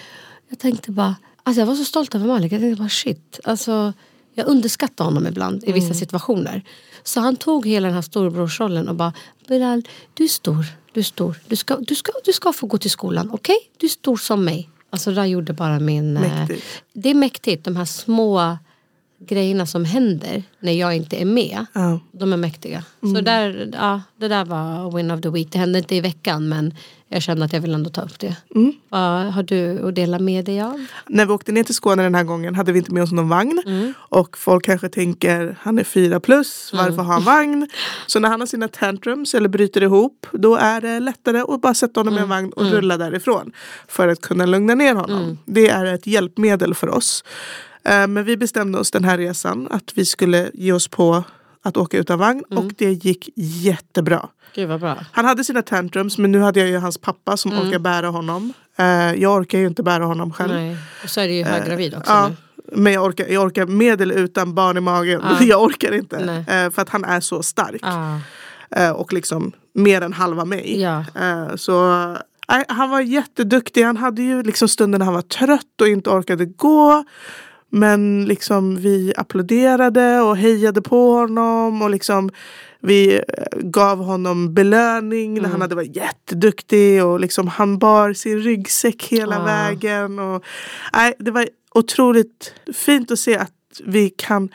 Jag 0.49 0.59
tänkte 0.59 0.91
bara, 0.91 1.15
Alltså 1.43 1.61
jag 1.61 1.67
var 1.67 1.75
så 1.75 1.85
stolt 1.85 2.15
över 2.15 2.27
Malik. 2.27 2.51
Jag 2.51 2.61
tänkte 2.61 2.79
bara 2.79 2.89
shit. 2.89 3.39
Alltså, 3.43 3.93
jag 4.33 4.47
underskattar 4.47 5.05
honom 5.05 5.27
ibland 5.27 5.63
i 5.63 5.71
vissa 5.71 5.85
mm. 5.85 5.97
situationer. 5.97 6.63
Så 7.03 7.19
han 7.19 7.35
tog 7.35 7.67
hela 7.67 7.87
den 7.87 7.95
här 7.95 8.01
storebrorsrollen 8.01 8.89
och 8.89 8.95
bara 8.95 9.13
Bilal, 9.47 9.87
du 10.13 10.23
är 10.23 10.27
stor. 10.27 10.65
Du 10.93 10.99
är 10.99 11.03
stor. 11.03 11.39
Du 11.47 11.55
ska, 11.55 11.77
du 11.77 11.95
ska, 11.95 12.11
du 12.25 12.33
ska 12.33 12.53
få 12.53 12.67
gå 12.67 12.77
till 12.77 12.91
skolan. 12.91 13.29
Okej? 13.33 13.55
Okay? 13.55 13.67
Du 13.77 13.85
är 13.85 13.89
stor 13.89 14.17
som 14.17 14.45
mig. 14.45 14.69
Alltså 14.89 15.09
det 15.09 15.15
där 15.15 15.25
gjorde 15.25 15.53
bara 15.53 15.79
min... 15.79 16.17
Eh, 16.17 16.21
mäktigt. 16.21 16.65
det 16.93 17.09
är 17.09 17.13
mäktigt. 17.13 17.65
De 17.65 17.75
här 17.75 17.85
små 17.85 18.57
grejerna 19.27 19.65
som 19.65 19.85
händer 19.85 20.43
när 20.59 20.71
jag 20.71 20.95
inte 20.95 21.21
är 21.21 21.25
med. 21.25 21.65
Ja. 21.73 21.99
De 22.11 22.33
är 22.33 22.37
mäktiga. 22.37 22.83
Mm. 23.03 23.15
Så 23.15 23.21
där, 23.21 23.69
ja, 23.73 24.01
det 24.17 24.27
där 24.27 24.45
var 24.45 24.97
win 24.97 25.11
of 25.11 25.21
the 25.21 25.29
week. 25.29 25.47
Det 25.51 25.57
hände 25.57 25.79
inte 25.79 25.95
i 25.95 26.01
veckan 26.01 26.49
men 26.49 26.73
jag 27.13 27.21
kände 27.21 27.45
att 27.45 27.53
jag 27.53 27.61
vill 27.61 27.73
ändå 27.73 27.89
ta 27.89 28.01
upp 28.01 28.19
det. 28.19 28.35
Mm. 28.55 28.73
Vad 28.89 29.33
har 29.33 29.43
du 29.43 29.87
att 29.87 29.95
dela 29.95 30.19
med 30.19 30.45
dig 30.45 30.61
av? 30.61 30.85
När 31.07 31.25
vi 31.25 31.33
åkte 31.33 31.51
ner 31.51 31.63
till 31.63 31.75
Skåne 31.75 32.03
den 32.03 32.15
här 32.15 32.23
gången 32.23 32.55
hade 32.55 32.71
vi 32.71 32.79
inte 32.79 32.93
med 32.93 33.03
oss 33.03 33.11
någon 33.11 33.29
vagn. 33.29 33.61
Mm. 33.65 33.93
Och 33.99 34.37
folk 34.37 34.65
kanske 34.65 34.89
tänker 34.89 35.57
han 35.61 35.79
är 35.79 35.83
fyra 35.83 36.19
plus, 36.19 36.71
varför 36.73 36.93
mm. 36.93 37.05
har 37.05 37.13
han 37.13 37.23
vagn? 37.23 37.67
Så 38.07 38.19
när 38.19 38.29
han 38.29 38.39
har 38.39 38.47
sina 38.47 38.67
tantrums 38.67 39.33
eller 39.33 39.49
bryter 39.49 39.83
ihop 39.83 40.27
då 40.31 40.55
är 40.55 40.81
det 40.81 40.99
lättare 40.99 41.39
att 41.39 41.61
bara 41.61 41.73
sätta 41.73 41.99
honom 41.99 42.13
i 42.13 42.17
en 42.17 42.23
mm. 42.23 42.29
vagn 42.29 42.51
och 42.55 42.61
Mm. 42.61 42.73
rulla 42.73 42.97
därifrån. 42.97 43.51
För 43.87 44.07
att 44.07 44.21
kunna 44.21 44.45
lugna 44.45 44.75
ner 44.75 44.95
honom. 44.95 45.23
Mm. 45.23 45.37
Det 45.45 45.69
är 45.69 45.85
ett 45.85 46.07
hjälpmedel 46.07 46.73
för 46.73 46.89
oss. 46.89 47.23
Eh, 47.83 48.07
Men 48.07 48.23
vi 48.23 48.37
bestämde 48.37 48.79
oss 48.79 48.91
den 48.91 49.03
här 49.03 49.17
resan 49.17 49.67
att 49.71 49.91
vi 49.95 50.05
skulle 50.05 50.51
ge 50.53 50.73
oss 50.73 50.87
på 50.87 51.23
att 51.63 51.77
åka 51.77 51.97
utan 51.97 52.19
vagn 52.19 52.43
Mm. 52.51 52.65
och 52.65 52.71
det 52.77 52.91
gick 53.05 53.29
jättebra. 53.35 54.29
Han 55.11 55.25
hade 55.25 55.43
sina 55.43 55.61
tantrums 55.61 56.17
men 56.17 56.31
nu 56.31 56.39
hade 56.39 56.59
jag 56.59 56.69
ju 56.69 56.77
hans 56.77 56.97
pappa 56.97 57.37
som 57.37 57.51
Mm. 57.51 57.67
orkar 57.67 57.79
bära 57.79 58.07
honom. 58.07 58.53
Eh, 58.77 58.85
jag 59.13 59.35
orkar 59.41 59.59
ju 59.59 59.67
inte 59.67 59.83
bära 59.83 60.05
honom 60.05 60.33
själv. 60.33 60.53
Nej. 60.53 60.77
Och 61.03 61.09
så 61.09 61.21
är 61.21 61.27
det 61.27 61.33
ju 61.33 61.43
höggravid 61.43 61.95
också 61.97 62.11
Ja, 62.11 62.27
nu. 62.27 62.35
men 62.81 62.93
jag 62.93 63.03
orkar, 63.05 63.25
jag 63.27 63.43
orkar 63.45 63.65
med 63.65 64.01
eller 64.01 64.15
utan 64.15 64.53
barn 64.55 64.77
i 64.77 64.81
magen. 64.81 65.21
Ja. 65.23 65.37
Jag 65.45 65.63
orkar 65.63 65.91
inte. 65.91 66.25
Nej. 66.25 66.65
Eh, 66.65 66.69
för 66.71 66.81
att 66.81 66.89
han 66.89 67.03
är 67.05 67.19
så 67.19 67.43
stark. 67.43 67.81
Ah, 67.83 68.17
Eh, 68.75 68.91
och 68.91 69.13
liksom 69.13 69.51
mer 69.73 70.01
än 70.01 70.13
halva 70.13 70.45
mig. 70.45 70.81
ja. 70.81 71.05
Eh, 71.21 71.55
så 71.55 71.91
han 72.67 72.89
var 72.89 73.01
jätteduktig. 73.01 73.83
Han 73.83 73.97
hade 73.97 74.21
ju 74.21 74.43
liksom 74.43 74.67
stunder 74.67 74.99
när 74.99 75.05
han 75.05 75.13
var 75.13 75.21
trött 75.21 75.81
och 75.81 75.87
inte 75.87 76.09
orkade 76.09 76.45
gå. 76.45 77.03
Men 77.73 78.25
liksom 78.25 78.75
vi 78.75 79.13
applåderade 79.17 80.19
och 80.21 80.37
hejade 80.37 80.81
på 80.81 81.11
honom. 81.13 81.81
Och 81.81 81.89
liksom 81.89 82.29
vi 82.79 83.15
eh, 83.15 83.21
gav 83.59 83.97
honom 84.03 84.53
belöning 84.53 85.33
när 85.33 85.39
Mm. 85.39 85.51
han 85.51 85.61
hade 85.61 85.75
varit 85.75 85.95
jätteduktig. 85.95 87.05
Och 87.05 87.19
liksom 87.19 87.47
han 87.47 87.77
bar 87.77 88.13
sin 88.13 88.39
ryggsäck 88.39 89.03
hela 89.03 89.39
Ah. 89.41 89.45
vägen. 89.45 90.19
Och, 90.19 90.43
nej, 90.93 91.13
det 91.19 91.31
var 91.31 91.47
otroligt 91.75 92.53
fint 92.73 93.11
att 93.11 93.19
se 93.19 93.37
att 93.37 93.51
vi 93.85 94.09
kan 94.09 94.49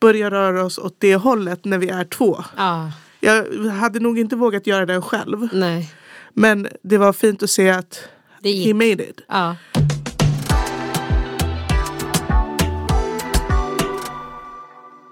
börja 0.00 0.30
röra 0.30 0.64
oss 0.64 0.78
åt 0.78 0.96
det 0.98 1.16
hållet 1.16 1.64
när 1.64 1.78
vi 1.78 1.88
är 1.88 2.04
två. 2.04 2.44
Ah, 2.56 2.86
Jag 3.20 3.44
hade 3.70 4.00
nog 4.00 4.18
inte 4.18 4.36
vågat 4.36 4.66
göra 4.66 4.86
det 4.86 5.00
själv. 5.02 5.48
nej. 5.52 5.94
Men 6.34 6.68
det 6.82 6.98
var 6.98 7.12
fint 7.12 7.42
att 7.42 7.50
se 7.50 7.70
att 7.70 8.04
Det 8.42 8.52
he 8.52 8.74
made 8.74 9.08
it. 9.08 9.20
Ja. 9.28 9.56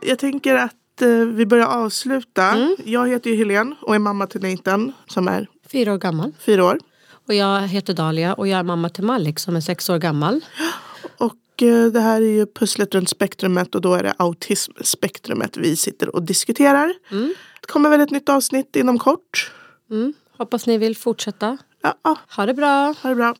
Jag 0.03 0.19
tänker 0.19 0.55
att 0.55 1.03
eh, 1.03 1.09
vi 1.09 1.47
börjar 1.47 1.67
avsluta. 1.67 2.45
Mm. 2.51 2.77
Jag 2.85 3.09
heter 3.09 3.31
ju 3.31 3.37
Helene 3.37 3.77
och 3.83 3.95
är 3.95 3.99
mamma 3.99 4.27
till 4.27 4.41
Nathan 4.43 4.93
som 5.07 5.29
är 5.29 5.47
Fyra 5.73 5.93
år 5.93 5.99
gammal. 5.99 6.33
fyra 6.41 6.65
år. 6.65 6.79
Och 7.29 7.35
jag 7.35 7.61
heter 7.69 7.95
Dalia 7.95 8.35
och 8.35 8.49
jag 8.49 8.59
är 8.59 8.63
mamma 8.63 8.89
till 8.89 9.05
Malik 9.05 9.39
som 9.39 9.57
är 9.57 9.61
sex 9.61 9.91
år 9.91 9.99
gammal. 9.99 10.41
Och 11.19 11.63
eh, 11.63 11.87
det 11.93 12.01
här 12.01 12.21
är 12.23 12.27
ju 12.27 12.47
pusslet 12.47 12.95
runt 12.95 13.09
spektrumet 13.09 13.75
och 13.75 13.81
då 13.81 13.95
är 13.95 14.03
det 14.03 14.15
autismspektrumet 14.19 15.57
vi 15.57 15.77
sitter 15.77 16.17
och 16.17 16.23
diskuterar. 16.23 16.95
Mm. 17.11 17.35
Det 17.61 17.67
kommer 17.67 17.91
väl 17.91 18.01
ett 18.01 18.11
nytt 18.11 18.29
avsnitt 18.29 18.77
inom 18.77 18.99
kort. 18.99 19.53
Mm. 19.91 20.13
Hoppas 20.39 20.67
ni 20.67 20.79
vill 20.79 20.97
fortsätta. 20.97 21.59
Ja, 21.83 21.95
ja 22.05 22.17
Ha 22.37 22.47
det 22.47 22.55
bra. 22.55 22.95
ha 23.03 23.09
det 23.09 23.15
bra. 23.17 23.35